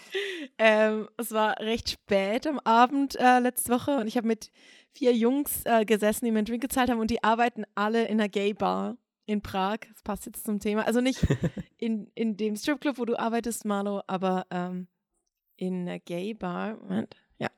[0.59, 4.51] Ähm, es war recht spät am Abend äh, letzte Woche und ich habe mit
[4.95, 8.21] vier Jungs äh, gesessen, die mir einen Drink gezahlt haben und die arbeiten alle in
[8.21, 9.79] einer Gay-Bar in Prag.
[9.93, 10.87] Das passt jetzt zum Thema.
[10.87, 11.27] Also nicht
[11.79, 14.89] in, in dem Stripclub, wo du arbeitest, Marlo, aber ähm,
[15.57, 16.77] in einer Gay-Bar.
[16.77, 17.49] Moment, ja.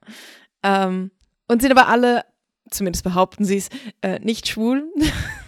[0.62, 1.11] Ähm,
[1.49, 2.24] und sind aber alle,
[2.70, 3.68] zumindest behaupten sie es,
[4.03, 4.91] äh, nicht schwul.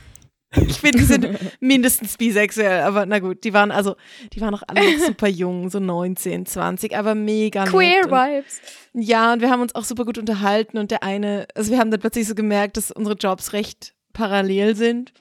[0.68, 1.28] ich finde, die sind
[1.60, 3.96] mindestens bisexuell, aber na gut, die waren also,
[4.32, 8.60] die waren auch alle super jung, so 19, 20, aber mega Queer und- Vibes.
[8.94, 11.90] ja, und wir haben uns auch super gut unterhalten und der eine, also wir haben
[11.90, 15.12] dann plötzlich so gemerkt, dass unsere Jobs recht parallel sind.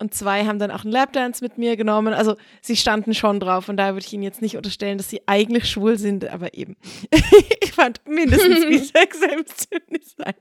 [0.00, 2.14] Und zwei haben dann auch einen Lapdance mit mir genommen.
[2.14, 5.22] Also sie standen schon drauf und da würde ich ihnen jetzt nicht unterstellen, dass sie
[5.26, 6.76] eigentlich schwul sind, aber eben.
[7.60, 9.44] ich fand mindestens bisexuell
[9.88, 10.34] nicht sein.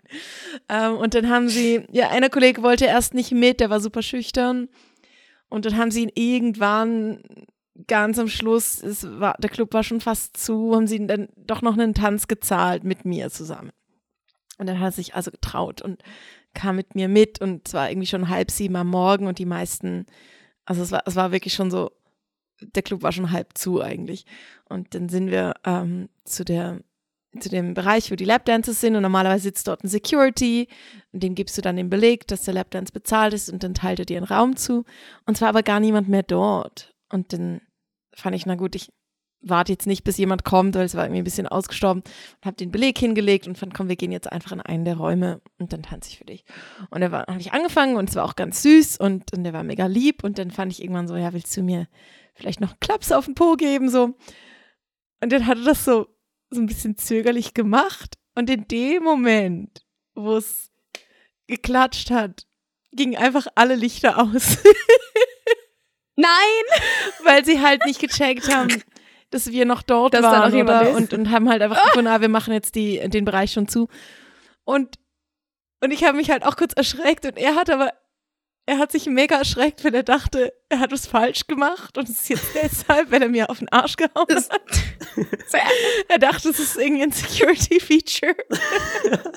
[0.69, 4.03] Ähm, und dann haben sie, ja, einer Kollege wollte erst nicht mit, der war super
[4.03, 4.69] schüchtern.
[5.49, 7.23] Und dann haben sie ihn irgendwann
[7.87, 11.61] ganz am Schluss, es war, der Club war schon fast zu, haben sie dann doch
[11.61, 13.71] noch einen Tanz gezahlt mit mir zusammen.
[14.57, 16.01] Und dann hat er sich also getraut und
[16.57, 19.45] kam mit mir mit und es war irgendwie schon halb sieben am Morgen und die
[19.45, 20.07] meisten,
[20.65, 21.91] also es war, es war wirklich schon so,
[22.59, 24.25] der Club war schon halb zu eigentlich.
[24.67, 26.81] Und dann sind wir ähm, zu der
[27.39, 30.67] zu dem Bereich, wo die Lapdances sind und normalerweise sitzt dort ein Security
[31.11, 33.99] und dem gibst du dann den Beleg, dass der Lapdance bezahlt ist und dann teilt
[33.99, 34.85] er dir einen Raum zu.
[35.27, 36.95] Und zwar aber gar niemand mehr dort.
[37.09, 37.61] Und dann
[38.15, 38.91] fand ich, na gut, ich
[39.49, 42.55] warte jetzt nicht, bis jemand kommt, weil es war irgendwie ein bisschen ausgestorben und habe
[42.55, 45.73] den Beleg hingelegt und fand, komm, wir gehen jetzt einfach in einen der Räume und
[45.73, 46.43] dann tanze ich für dich.
[46.89, 49.63] Und dann habe ich angefangen und es war auch ganz süß und, und der war
[49.63, 51.87] mega lieb und dann fand ich irgendwann so, ja, willst du mir
[52.35, 54.15] vielleicht noch einen Klaps auf den Po geben, so.
[55.21, 56.07] Und dann hat er das so,
[56.49, 59.83] so ein bisschen zögerlich gemacht und in dem Moment,
[60.13, 60.71] wo es
[61.47, 62.45] geklatscht hat,
[62.91, 64.57] gingen einfach alle Lichter aus.
[66.15, 66.29] Nein!
[67.23, 68.83] Weil sie halt nicht gecheckt haben,
[69.29, 72.21] dass wir noch dort dass waren noch oder, und, und haben halt einfach gefunden, ah,
[72.21, 73.87] wir machen jetzt die, den Bereich schon zu.
[74.63, 74.97] Und,
[75.81, 77.91] und ich habe mich halt auch kurz erschreckt und er hat aber,
[78.65, 82.21] er hat sich mega erschreckt, weil er dachte, er hat was falsch gemacht und es
[82.21, 84.51] ist jetzt deshalb, weil er mir auf den Arsch gehauen hat.
[86.09, 88.35] er dachte, es ist irgendwie ein Security-Feature.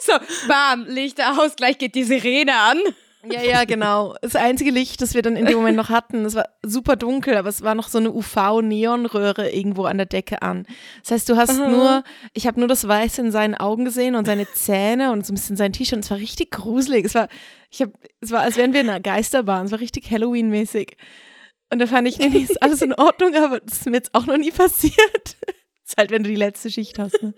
[0.00, 0.12] so,
[0.48, 2.80] bam, Lichter aus, gleich geht die Sirene an.
[3.22, 4.14] Ja, ja, genau.
[4.22, 7.36] Das einzige Licht, das wir dann in dem Moment noch hatten, es war super dunkel,
[7.36, 10.66] aber es war noch so eine UV-Neonröhre irgendwo an der Decke an.
[11.02, 11.68] Das heißt, du hast Aha.
[11.68, 15.32] nur, ich habe nur das Weiße in seinen Augen gesehen und seine Zähne und so
[15.32, 15.98] ein bisschen sein T-Shirt.
[16.02, 17.04] Es war richtig gruselig.
[17.04, 17.28] Es war,
[17.70, 19.66] ich habe, es war, als wären wir in einer Geisterbahn.
[19.66, 20.96] Es war richtig Halloween-mäßig.
[21.72, 24.26] Und da fand ich, nee, ist alles in Ordnung, aber das ist mir jetzt auch
[24.26, 25.36] noch nie passiert
[25.90, 27.22] ist halt, wenn du die letzte Schicht hast.
[27.22, 27.34] Ne?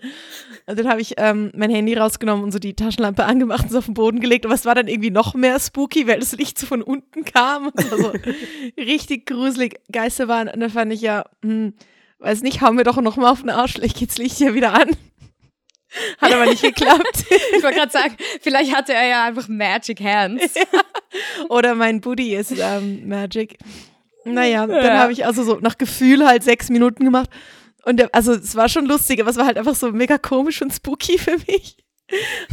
[0.65, 3.75] Also dann habe ich ähm, mein Handy rausgenommen und so die Taschenlampe angemacht und es
[3.75, 4.45] auf den Boden gelegt.
[4.45, 7.71] Aber es war dann irgendwie noch mehr spooky, weil das Licht so von unten kam.
[7.75, 8.13] Also
[8.77, 9.79] richtig gruselig.
[9.91, 10.47] Geister waren.
[10.47, 11.73] Und dann fand ich ja, hm,
[12.19, 14.73] weiß nicht, hauen wir doch noch mal auf den Arsch, vielleicht geht's Licht hier wieder
[14.73, 14.89] an.
[16.19, 17.25] Hat aber nicht geklappt.
[17.55, 20.53] ich wollte gerade sagen, vielleicht hatte er ja einfach Magic Hands.
[20.55, 20.63] Ja.
[21.49, 23.57] Oder mein Buddy ist ähm, Magic.
[24.25, 24.97] Naja, dann ja.
[24.99, 27.29] habe ich also so nach Gefühl halt sechs Minuten gemacht.
[27.85, 30.61] Und der, also es war schon lustig, aber es war halt einfach so mega komisch
[30.61, 31.77] und spooky für mich.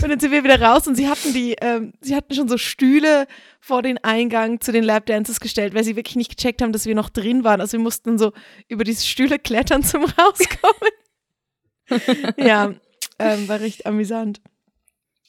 [0.02, 2.56] Und dann sind wir wieder raus und sie hatten die, ähm, sie hatten schon so
[2.56, 3.26] Stühle
[3.60, 6.94] vor den Eingang zu den Lapdances gestellt, weil sie wirklich nicht gecheckt haben, dass wir
[6.94, 7.60] noch drin waren.
[7.60, 8.32] Also wir mussten so
[8.68, 10.90] über diese Stühle klettern zum Rauskommen.
[12.36, 12.74] ja,
[13.18, 14.40] ähm, war recht amüsant.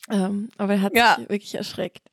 [0.09, 1.15] Ähm, aber er hat ja.
[1.15, 2.03] sich wirklich erschreckt.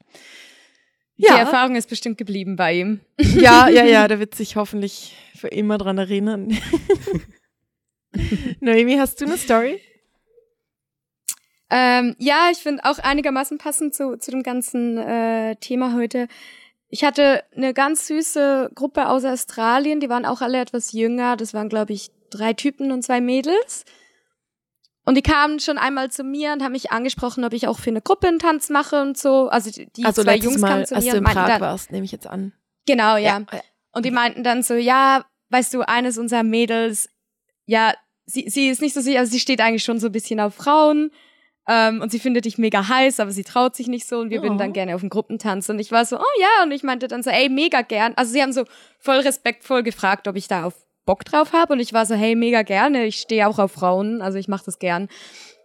[1.16, 1.34] Ja.
[1.34, 3.00] Die Erfahrung ist bestimmt geblieben bei ihm.
[3.18, 6.56] Ja, ja, ja, der wird sich hoffentlich für immer dran erinnern.
[8.60, 9.80] Noemi, hast du eine Story?
[11.70, 16.28] Ähm, ja, ich finde auch einigermaßen passend zu, zu dem ganzen äh, Thema heute.
[16.88, 21.36] Ich hatte eine ganz süße Gruppe aus Australien, die waren auch alle etwas jünger.
[21.36, 23.84] Das waren, glaube ich, drei Typen und zwei Mädels.
[25.04, 27.90] Und die kamen schon einmal zu mir und haben mich angesprochen, ob ich auch für
[27.90, 29.48] eine Gruppe einen Tanz mache und so.
[29.48, 31.92] Also die also zwei Jungs Mal, kamen zu als mir du in Prag dann, warst,
[31.92, 32.52] nehme ich jetzt an.
[32.86, 33.38] Genau, ja.
[33.38, 33.60] ja.
[33.92, 37.08] Und die meinten dann so, ja, weißt du, eines unserer Mädels,
[37.68, 37.92] ja,
[38.24, 40.54] sie, sie ist nicht so sicher, also sie steht eigentlich schon so ein bisschen auf
[40.54, 41.10] Frauen
[41.68, 44.40] ähm, und sie findet dich mega heiß, aber sie traut sich nicht so und wir
[44.40, 44.44] oh.
[44.44, 45.68] würden dann gerne auf einen Gruppentanz.
[45.68, 48.14] Und ich war so, oh ja, und ich meinte dann so, ey, mega gern.
[48.16, 48.64] Also sie haben so
[48.98, 52.34] voll respektvoll gefragt, ob ich da auf Bock drauf habe und ich war so, hey,
[52.34, 55.08] mega gerne, ich stehe auch auf Frauen, also ich mache das gern.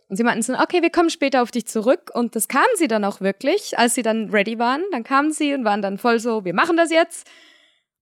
[0.10, 2.12] Und sie meinten so, okay, wir kommen später auf dich zurück.
[2.14, 4.84] Und das kamen sie dann auch wirklich, als sie dann ready waren.
[4.92, 7.28] Dann kamen sie und waren dann voll so, wir machen das jetzt.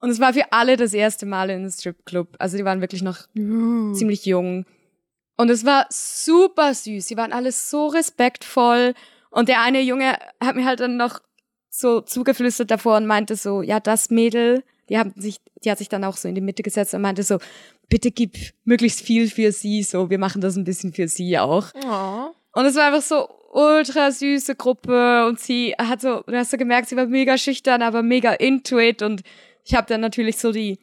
[0.02, 2.36] Und es war für alle das erste Mal in einem Stripclub.
[2.40, 3.94] Also die waren wirklich noch uh.
[3.94, 4.66] ziemlich jung.
[5.38, 7.08] Und es war super süß.
[7.08, 8.96] Sie waren alle so respektvoll.
[9.30, 11.22] Und der eine Junge hat mir halt dann noch
[11.70, 15.88] so zugeflüstert davor und meinte so, ja, das Mädel, die haben sich, die hat sich
[15.88, 17.38] dann auch so in die Mitte gesetzt und meinte so,
[17.88, 21.68] bitte gib möglichst viel für sie, so, wir machen das ein bisschen für sie auch.
[21.86, 22.32] Oh.
[22.54, 26.58] Und es war einfach so ultra süße Gruppe und sie hat so, du hast so
[26.58, 29.22] gemerkt, sie war mega schüchtern, aber mega into it und
[29.72, 30.80] ich habe dann natürlich so die,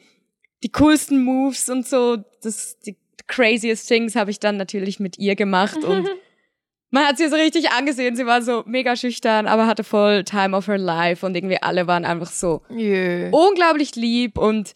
[0.63, 5.37] die coolsten Moves und so, das, die craziest things habe ich dann natürlich mit ihr
[5.37, 6.09] gemacht und
[6.91, 8.17] man hat sie so richtig angesehen.
[8.17, 11.87] Sie war so mega schüchtern, aber hatte voll Time of her life und irgendwie alle
[11.87, 13.29] waren einfach so yeah.
[13.31, 14.73] unglaublich lieb und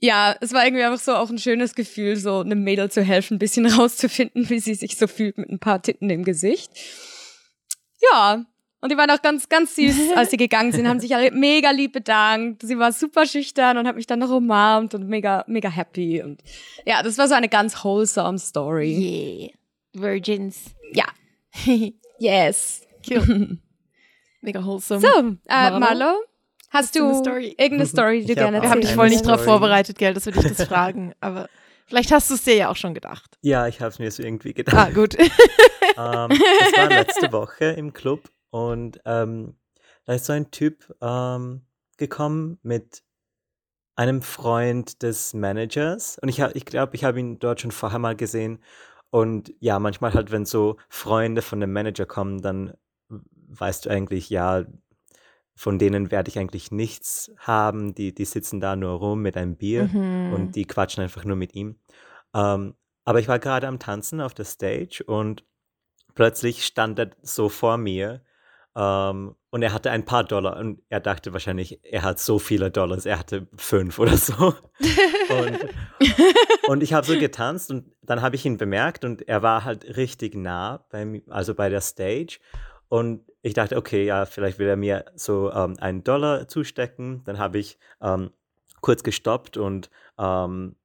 [0.00, 3.36] ja, es war irgendwie einfach so auch ein schönes Gefühl, so einem Mädel zu helfen,
[3.36, 6.72] ein bisschen rauszufinden, wie sie sich so fühlt mit ein paar Titten im Gesicht.
[8.10, 8.44] Ja,
[8.82, 11.70] Und die waren auch ganz, ganz süß, als sie gegangen sind, haben sich alle mega
[11.70, 12.62] lieb bedankt.
[12.62, 16.20] Sie war super schüchtern und hat mich dann noch umarmt und mega, mega happy.
[16.20, 16.42] Und
[16.84, 19.52] ja, das war so eine ganz wholesome Story.
[19.94, 20.02] Yeah.
[20.02, 20.74] Virgins.
[20.92, 21.04] Ja.
[22.18, 22.82] yes.
[23.08, 23.58] Cool.
[24.40, 25.00] mega wholesome.
[25.00, 26.16] So, äh, Marlo,
[26.70, 27.54] hast du Story?
[27.56, 28.62] irgendeine Story, die du gerne erzählst?
[28.62, 31.48] Wir haben dich voll nicht darauf vorbereitet, gell, dass wir dich das fragen, aber
[31.86, 33.38] vielleicht hast du es dir ja auch schon gedacht.
[33.42, 34.76] Ja, ich habe es mir so irgendwie gedacht.
[34.76, 35.16] Ah, gut.
[35.20, 35.30] ähm,
[35.96, 39.56] das war letzte Woche im Club und ähm,
[40.04, 41.62] da ist so ein Typ ähm,
[41.96, 43.02] gekommen mit
[43.96, 46.18] einem Freund des Managers.
[46.18, 48.62] Und ich, ich glaube, ich habe ihn dort schon vorher mal gesehen.
[49.10, 52.74] Und ja, manchmal halt, wenn so Freunde von dem Manager kommen, dann
[53.08, 54.64] weißt du eigentlich, ja,
[55.54, 57.94] von denen werde ich eigentlich nichts haben.
[57.94, 60.34] Die, die sitzen da nur rum mit einem Bier mhm.
[60.34, 61.76] und die quatschen einfach nur mit ihm.
[62.34, 62.74] Ähm,
[63.04, 65.44] aber ich war gerade am Tanzen auf der Stage und
[66.14, 68.22] plötzlich stand er so vor mir
[68.74, 72.70] ähm, und er hatte ein paar Dollar und er dachte wahrscheinlich, er hat so viele
[72.70, 74.34] Dollars, er hatte fünf oder so.
[75.28, 75.58] und,
[76.68, 79.96] und ich habe so getanzt und dann habe ich ihn bemerkt und er war halt
[79.96, 82.38] richtig nah, bei, also bei der Stage.
[82.88, 87.22] Und ich dachte, okay, ja, vielleicht will er mir so ähm, einen Dollar zustecken.
[87.24, 88.30] Dann habe ich ähm,
[88.80, 90.76] kurz gestoppt und, und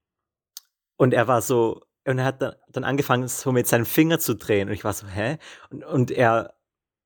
[1.13, 4.69] er war so, und er hat dann, dann angefangen, so mit seinem Finger zu drehen.
[4.69, 5.37] Und ich war so, hä?
[5.69, 6.56] Und, und er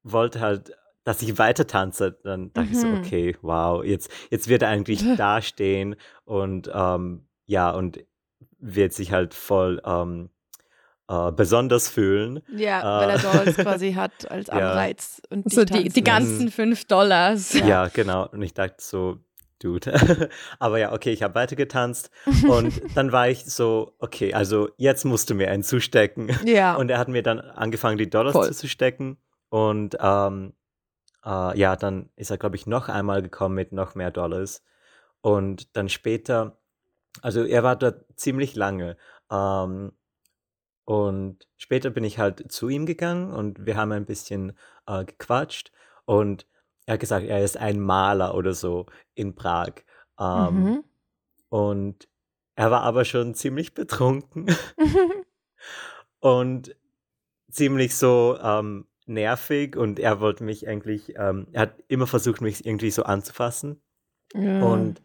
[0.03, 0.73] wollte halt,
[1.03, 2.17] dass ich weiter tanze.
[2.23, 2.73] Dann dachte mhm.
[2.73, 2.97] ich so, mhm.
[2.99, 5.95] okay, wow, jetzt, jetzt wird er eigentlich dastehen
[6.25, 8.03] und ähm, ja, und
[8.59, 10.29] wird sich halt voll ähm,
[11.09, 12.41] äh, besonders fühlen.
[12.55, 15.21] Ja, äh, weil er Dollars quasi hat als Anreiz.
[15.23, 15.37] Ja.
[15.37, 17.53] Und so die, die ganzen fünf Dollars.
[17.53, 17.65] Ja.
[17.65, 18.27] ja, genau.
[18.29, 19.17] Und ich dachte so,
[19.61, 20.29] Dude.
[20.59, 22.09] Aber ja, okay, ich habe weiter getanzt
[22.47, 26.31] und dann war ich so, okay, also jetzt musst du mir einen zustecken.
[26.45, 26.75] Ja.
[26.75, 28.53] Und er hat mir dann angefangen, die Dollars Voll.
[28.53, 29.17] zu stecken.
[29.51, 30.53] Und ähm,
[31.25, 34.63] äh, ja, dann ist er, glaube ich, noch einmal gekommen mit noch mehr Dollars.
[35.19, 36.57] Und dann später,
[37.21, 38.95] also er war dort ziemlich lange.
[39.29, 39.91] Ähm,
[40.85, 45.73] und später bin ich halt zu ihm gegangen und wir haben ein bisschen äh, gequatscht.
[46.05, 46.47] Und
[46.85, 48.85] er hat gesagt, er ist ein Maler oder so
[49.15, 49.83] in Prag.
[50.17, 50.83] Ähm, mhm.
[51.49, 52.07] Und
[52.55, 54.47] er war aber schon ziemlich betrunken
[56.21, 56.73] und
[57.49, 62.65] ziemlich so ähm, nervig und er wollte mich eigentlich, ähm, er hat immer versucht, mich
[62.65, 63.81] irgendwie so anzufassen.
[64.33, 64.63] Ja.
[64.63, 65.01] Und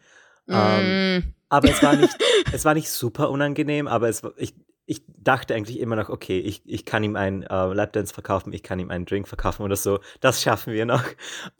[0.48, 1.34] ähm, mm.
[1.48, 2.16] aber es war nicht,
[2.52, 4.54] es war nicht super unangenehm, aber es ich,
[4.86, 8.62] ich dachte eigentlich immer noch, okay, ich, ich kann ihm einen äh, Lapdance verkaufen, ich
[8.62, 9.98] kann ihm einen Drink verkaufen oder so.
[10.20, 11.04] Das schaffen wir noch.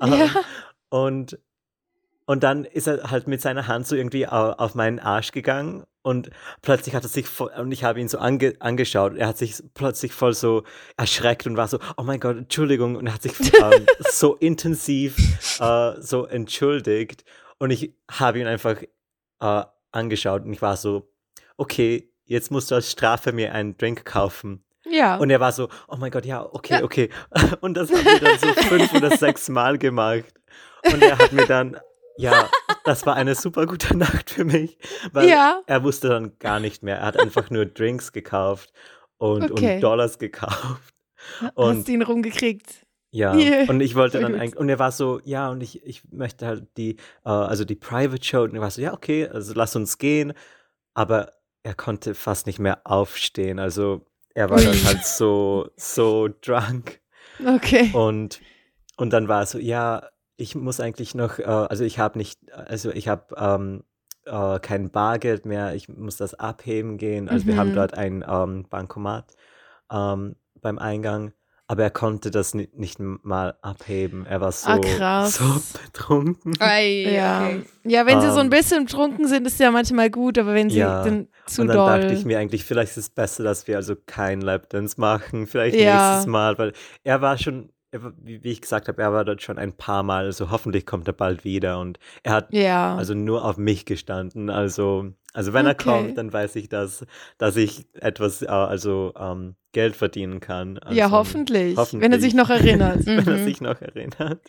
[0.01, 0.25] Ja.
[0.25, 0.31] Ähm,
[0.89, 1.39] und
[2.27, 6.31] und dann ist er halt mit seiner Hand so irgendwie auf meinen Arsch gegangen und
[6.63, 9.63] plötzlich hat er sich voll, und ich habe ihn so ange, angeschaut, er hat sich
[9.75, 10.65] plötzlich voll so
[10.97, 15.17] erschreckt und war so, oh mein Gott, Entschuldigung, und er hat sich ähm, so intensiv
[15.61, 17.25] äh, so entschuldigt
[17.59, 18.83] und ich habe ihn einfach
[19.41, 19.63] äh,
[19.93, 21.09] angeschaut und ich war so,
[21.57, 24.63] okay, jetzt musst du als Strafe mir einen Drink kaufen.
[24.89, 25.17] Ja.
[25.17, 26.85] Und er war so, oh mein Gott, ja, okay, ja.
[26.85, 27.11] okay.
[27.61, 30.33] Und das haben wir dann so fünf oder sechs Mal gemacht.
[30.85, 31.77] Und er hat mir dann
[32.19, 32.49] ja,
[32.85, 34.79] das war eine super gute Nacht für mich,
[35.13, 35.61] weil ja.
[35.67, 36.99] er wusste dann gar nicht mehr.
[36.99, 38.73] Er hat einfach nur Drinks gekauft
[39.19, 39.77] und, okay.
[39.77, 40.95] und Dollars gekauft.
[41.55, 42.87] Und Hast ihn rumgekriegt.
[43.11, 43.71] Ja, yeah.
[43.71, 46.67] und ich wollte dann eigentlich, und er war so, ja, und ich, ich möchte halt
[46.77, 49.97] die, uh, also die Private Show, und er war so, ja, okay, also lass uns
[49.97, 50.35] gehen,
[50.93, 54.05] aber er konnte fast nicht mehr aufstehen, also
[54.35, 57.01] er war dann halt so, so drunk.
[57.43, 57.91] Okay.
[57.95, 58.41] Und,
[58.99, 60.03] und dann war er so, ja,
[60.37, 63.85] ich muss eigentlich noch, äh, also ich habe nicht, also ich habe ähm,
[64.27, 67.29] äh, kein Bargeld mehr, ich muss das abheben gehen.
[67.29, 67.75] Also wir haben mhm.
[67.75, 69.33] dort ein ähm, Bankomat
[69.91, 71.33] ähm, beim Eingang,
[71.69, 74.27] aber er konnte das nicht, nicht mal abheben.
[74.27, 76.55] Er war ah, so, so betrunken.
[76.61, 77.51] Ei, ja.
[77.85, 78.51] ja, wenn sie so ein ähm.
[78.51, 81.03] bisschen betrunken sind, ist ja manchmal gut, aber wenn sie ja.
[81.03, 82.01] dann zu Und dann doll.
[82.03, 85.77] dachte ich mir eigentlich, vielleicht ist es besser, dass wir also kein Lapdance machen, vielleicht
[85.77, 86.11] Ja.
[86.11, 86.73] nächstes Mal, weil
[87.05, 87.71] er war schon
[88.23, 91.15] wie, ich gesagt habe, er war dort schon ein paar Mal, also hoffentlich kommt er
[91.15, 92.97] bald wieder und er hat ja.
[92.97, 94.51] also nur auf mich gestanden.
[94.51, 95.73] Also, also wenn okay.
[95.73, 97.05] er kommt, dann weiß ich, dass,
[97.37, 100.79] dass ich etwas, äh, also ähm, Geld verdienen kann.
[100.79, 103.05] Also, ja, hoffentlich, hoffentlich, wenn er sich noch erinnert.
[103.07, 103.45] wenn er mhm.
[103.45, 104.41] sich noch erinnert.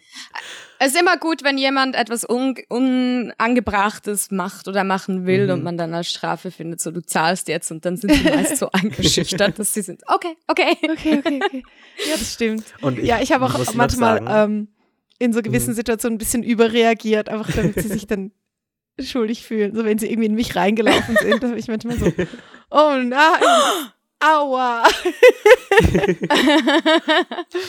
[0.79, 5.53] Es ist immer gut, wenn jemand etwas un Unangebrachtes macht oder machen will mhm.
[5.55, 8.55] und man dann als Strafe findet, so du zahlst jetzt und dann sind sie meist
[8.55, 10.77] so eingeschüchtert, dass sie sind, okay, okay.
[10.89, 11.63] Okay, okay, okay.
[12.05, 12.63] Ja, das stimmt.
[12.79, 14.69] Und ich, ja, ich habe auch manchmal ähm,
[15.19, 15.75] in so gewissen mhm.
[15.75, 18.31] Situationen ein bisschen überreagiert, einfach damit sie sich dann
[19.00, 19.76] schuldig fühlen.
[19.76, 22.12] So wenn sie irgendwie in mich reingelaufen sind, da habe ich manchmal so,
[22.72, 23.91] oh nein.
[24.20, 24.84] Aua.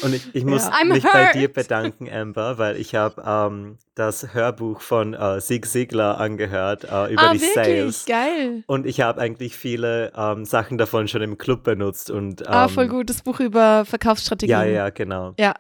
[0.03, 0.85] und ich, ich muss ja.
[0.85, 6.19] mich bei dir bedanken, Amber, weil ich habe ähm, das Hörbuch von äh, Sig Sigler
[6.19, 7.53] angehört äh, über ah, die wirklich?
[7.53, 8.07] Sales.
[8.07, 8.65] Geil.
[8.67, 12.11] Und ich habe eigentlich viele ähm, Sachen davon schon im Club benutzt.
[12.11, 13.11] Und, ähm, ah, voll gut.
[13.11, 14.59] Das Buch über Verkaufsstrategien.
[14.59, 15.35] Ja, ja, genau.
[15.39, 15.53] Ja.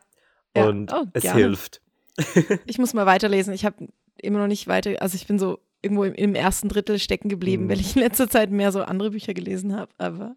[0.56, 0.64] ja.
[0.64, 1.38] Und oh, es gerne.
[1.38, 1.82] hilft.
[2.64, 3.52] ich muss mal weiterlesen.
[3.52, 3.88] Ich habe
[4.22, 7.64] immer noch nicht weiter, also ich bin so irgendwo im, im ersten Drittel stecken geblieben,
[7.64, 7.68] mhm.
[7.70, 9.90] weil ich in letzter Zeit mehr so andere Bücher gelesen habe.
[9.98, 10.36] Aber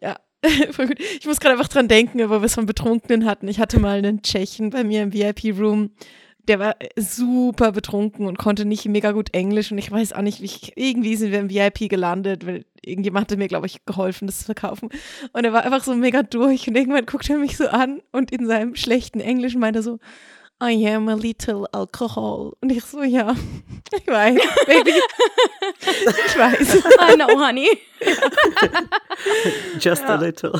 [0.00, 0.16] ja,
[0.70, 1.00] voll gut.
[1.00, 3.48] Ich muss gerade einfach dran denken, wo wir es von Betrunkenen hatten.
[3.48, 5.90] Ich hatte mal einen Tschechen bei mir im VIP-Room.
[6.48, 10.40] Der war super betrunken und konnte nicht mega gut Englisch und ich weiß auch nicht,
[10.40, 14.26] wie ich, irgendwie sind wir im VIP gelandet, weil irgendjemand hatte mir, glaube ich, geholfen,
[14.26, 14.88] das zu verkaufen.
[15.32, 18.32] Und er war einfach so mega durch und irgendwann guckte er mich so an und
[18.32, 19.98] in seinem schlechten Englisch meinte so,
[20.62, 22.52] I am a little alcohol.
[22.60, 23.34] Und ich so, ja,
[23.96, 24.92] ich weiß, Baby.
[25.80, 26.74] ich weiß.
[27.00, 27.68] I know, honey.
[29.80, 30.08] Just ja.
[30.08, 30.52] a little.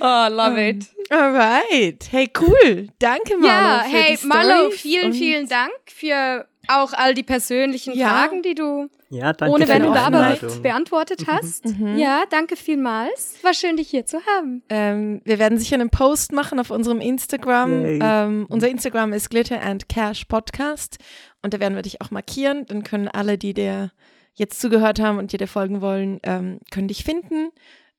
[0.00, 0.86] oh, love it.
[1.10, 2.08] Alright.
[2.10, 2.88] Hey, cool.
[2.98, 3.46] Danke, Marlo.
[3.46, 8.08] Ja, für hey, die Marlo, vielen, vielen Dank für auch all die persönlichen Ja.
[8.08, 11.64] Fragen, die du Ja, danke ohne Wenn die und Aber beantwortet hast.
[11.66, 11.98] Mhm.
[11.98, 13.34] Ja, danke vielmals.
[13.42, 14.62] War schön, dich hier zu haben.
[14.68, 17.84] Ähm, wir werden sicher einen Post machen auf unserem Instagram.
[17.84, 20.98] Ähm, unser Instagram ist Glitter and Cash Podcast
[21.42, 22.66] und da werden wir dich auch markieren.
[22.66, 23.90] Dann können alle, die dir
[24.34, 27.50] jetzt zugehört haben und dir folgen wollen, ähm, können dich finden.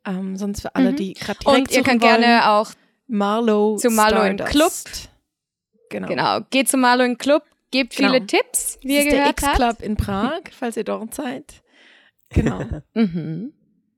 [0.07, 0.95] Ähm, sonst für alle, Mhm.
[0.95, 2.71] die gerade direkt Und ihr könnt wollen, gerne auch,
[3.07, 5.09] Marlo zu Marlo in Stardust.
[5.89, 6.07] Genau.
[6.07, 8.11] genau, geht zum Marlo in Club, gebt Genau.
[8.13, 9.39] viele Tipps, wie Das ihr ist der gehört.
[9.41, 11.61] X-Club in Prag, falls ihr dort seid.
[12.29, 12.61] Genau.
[12.93, 13.53] Mhm.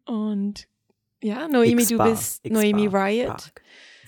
[0.06, 0.68] Und
[1.22, 3.28] ja, Noemi, du bist Noemi Riot.
[3.28, 3.62] Park.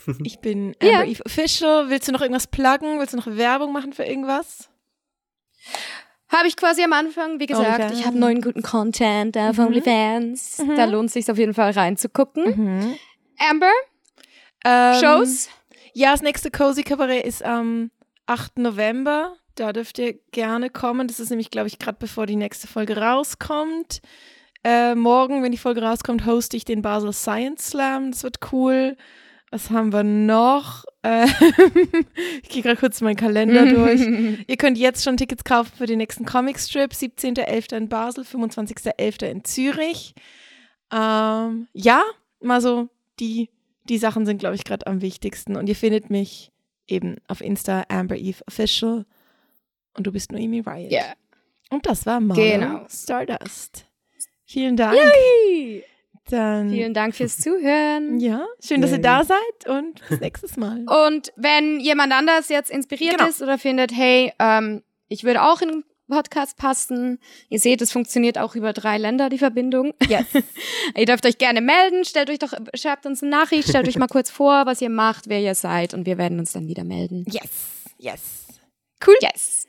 [0.23, 0.99] Ich bin Ja.
[0.99, 1.89] Amber Eve Official.
[1.89, 2.99] Willst du noch irgendwas pluggen?
[2.99, 4.69] Willst du noch Werbung machen für irgendwas?
[6.27, 7.99] Habe ich quasi am Anfang, wie gesagt, OnlyFans.
[7.99, 9.65] ich habe neuen guten Content auf Mhm.
[9.65, 10.59] OnlyFans.
[10.59, 10.75] Mhm.
[10.75, 12.97] Da lohnt es sich auf jeden Fall reinzugucken.
[13.39, 13.71] Amber,
[14.63, 15.49] Ähm, Shows?
[15.93, 17.89] Ja, das nächste Cozy Cabaret ist am
[18.27, 18.57] 8.
[18.61, 19.35] November.
[19.55, 21.07] Da dürft ihr gerne kommen.
[21.07, 24.01] Das ist nämlich, glaube ich, gerade bevor die nächste Folge rauskommt.
[24.63, 28.11] Äh, morgen, wenn die Folge rauskommt, hoste ich den Basel Science Slam.
[28.11, 28.97] Das wird cool.
[29.51, 30.83] Was haben wir noch?
[31.03, 31.27] Äh,
[32.43, 34.01] ich gehe gerade kurz meinen Kalender durch.
[34.47, 36.91] Ihr könnt jetzt schon Tickets kaufen für den nächsten Comicstrip.
[36.91, 37.77] 17.11.
[37.77, 39.25] in Basel, 25.11.
[39.25, 40.15] in Zürich.
[40.91, 42.03] Ähm, ja,
[42.41, 42.89] mal so
[43.19, 43.49] die,
[43.87, 45.55] die Sachen sind, glaube ich, gerade am wichtigsten.
[45.55, 46.51] Und ihr findet mich
[46.87, 49.05] eben auf Insta Amber Eve Official.
[49.97, 50.91] Und du bist Noemi Riot.
[50.91, 51.13] Ja.
[51.69, 52.85] Und das war Marlo Genau.
[52.89, 53.85] Stardust.
[54.45, 54.97] Vielen Dank.
[56.29, 58.19] Dann, Vielen Dank fürs Zuhören.
[58.19, 59.03] ja, schön, dass ihr Yay.
[59.03, 60.83] da seid und bis nächstes Mal.
[61.07, 63.29] Und wenn jemand anders jetzt inspiriert Genau.
[63.29, 67.19] ist oder findet, hey, ähm, ich würde auch in den Podcast passen,
[67.49, 69.93] ihr seht, es funktioniert auch über drei Länder, die Verbindung.
[70.09, 70.25] Yes.
[70.97, 74.07] ihr dürft euch gerne melden, stellt euch doch, schreibt uns eine Nachricht, stellt euch mal
[74.07, 77.23] kurz vor, was ihr macht, wer ihr seid und wir werden uns dann wieder melden.
[77.27, 77.49] Yes.
[77.99, 78.21] Yes.
[79.05, 79.15] Cool.
[79.21, 79.64] Yes.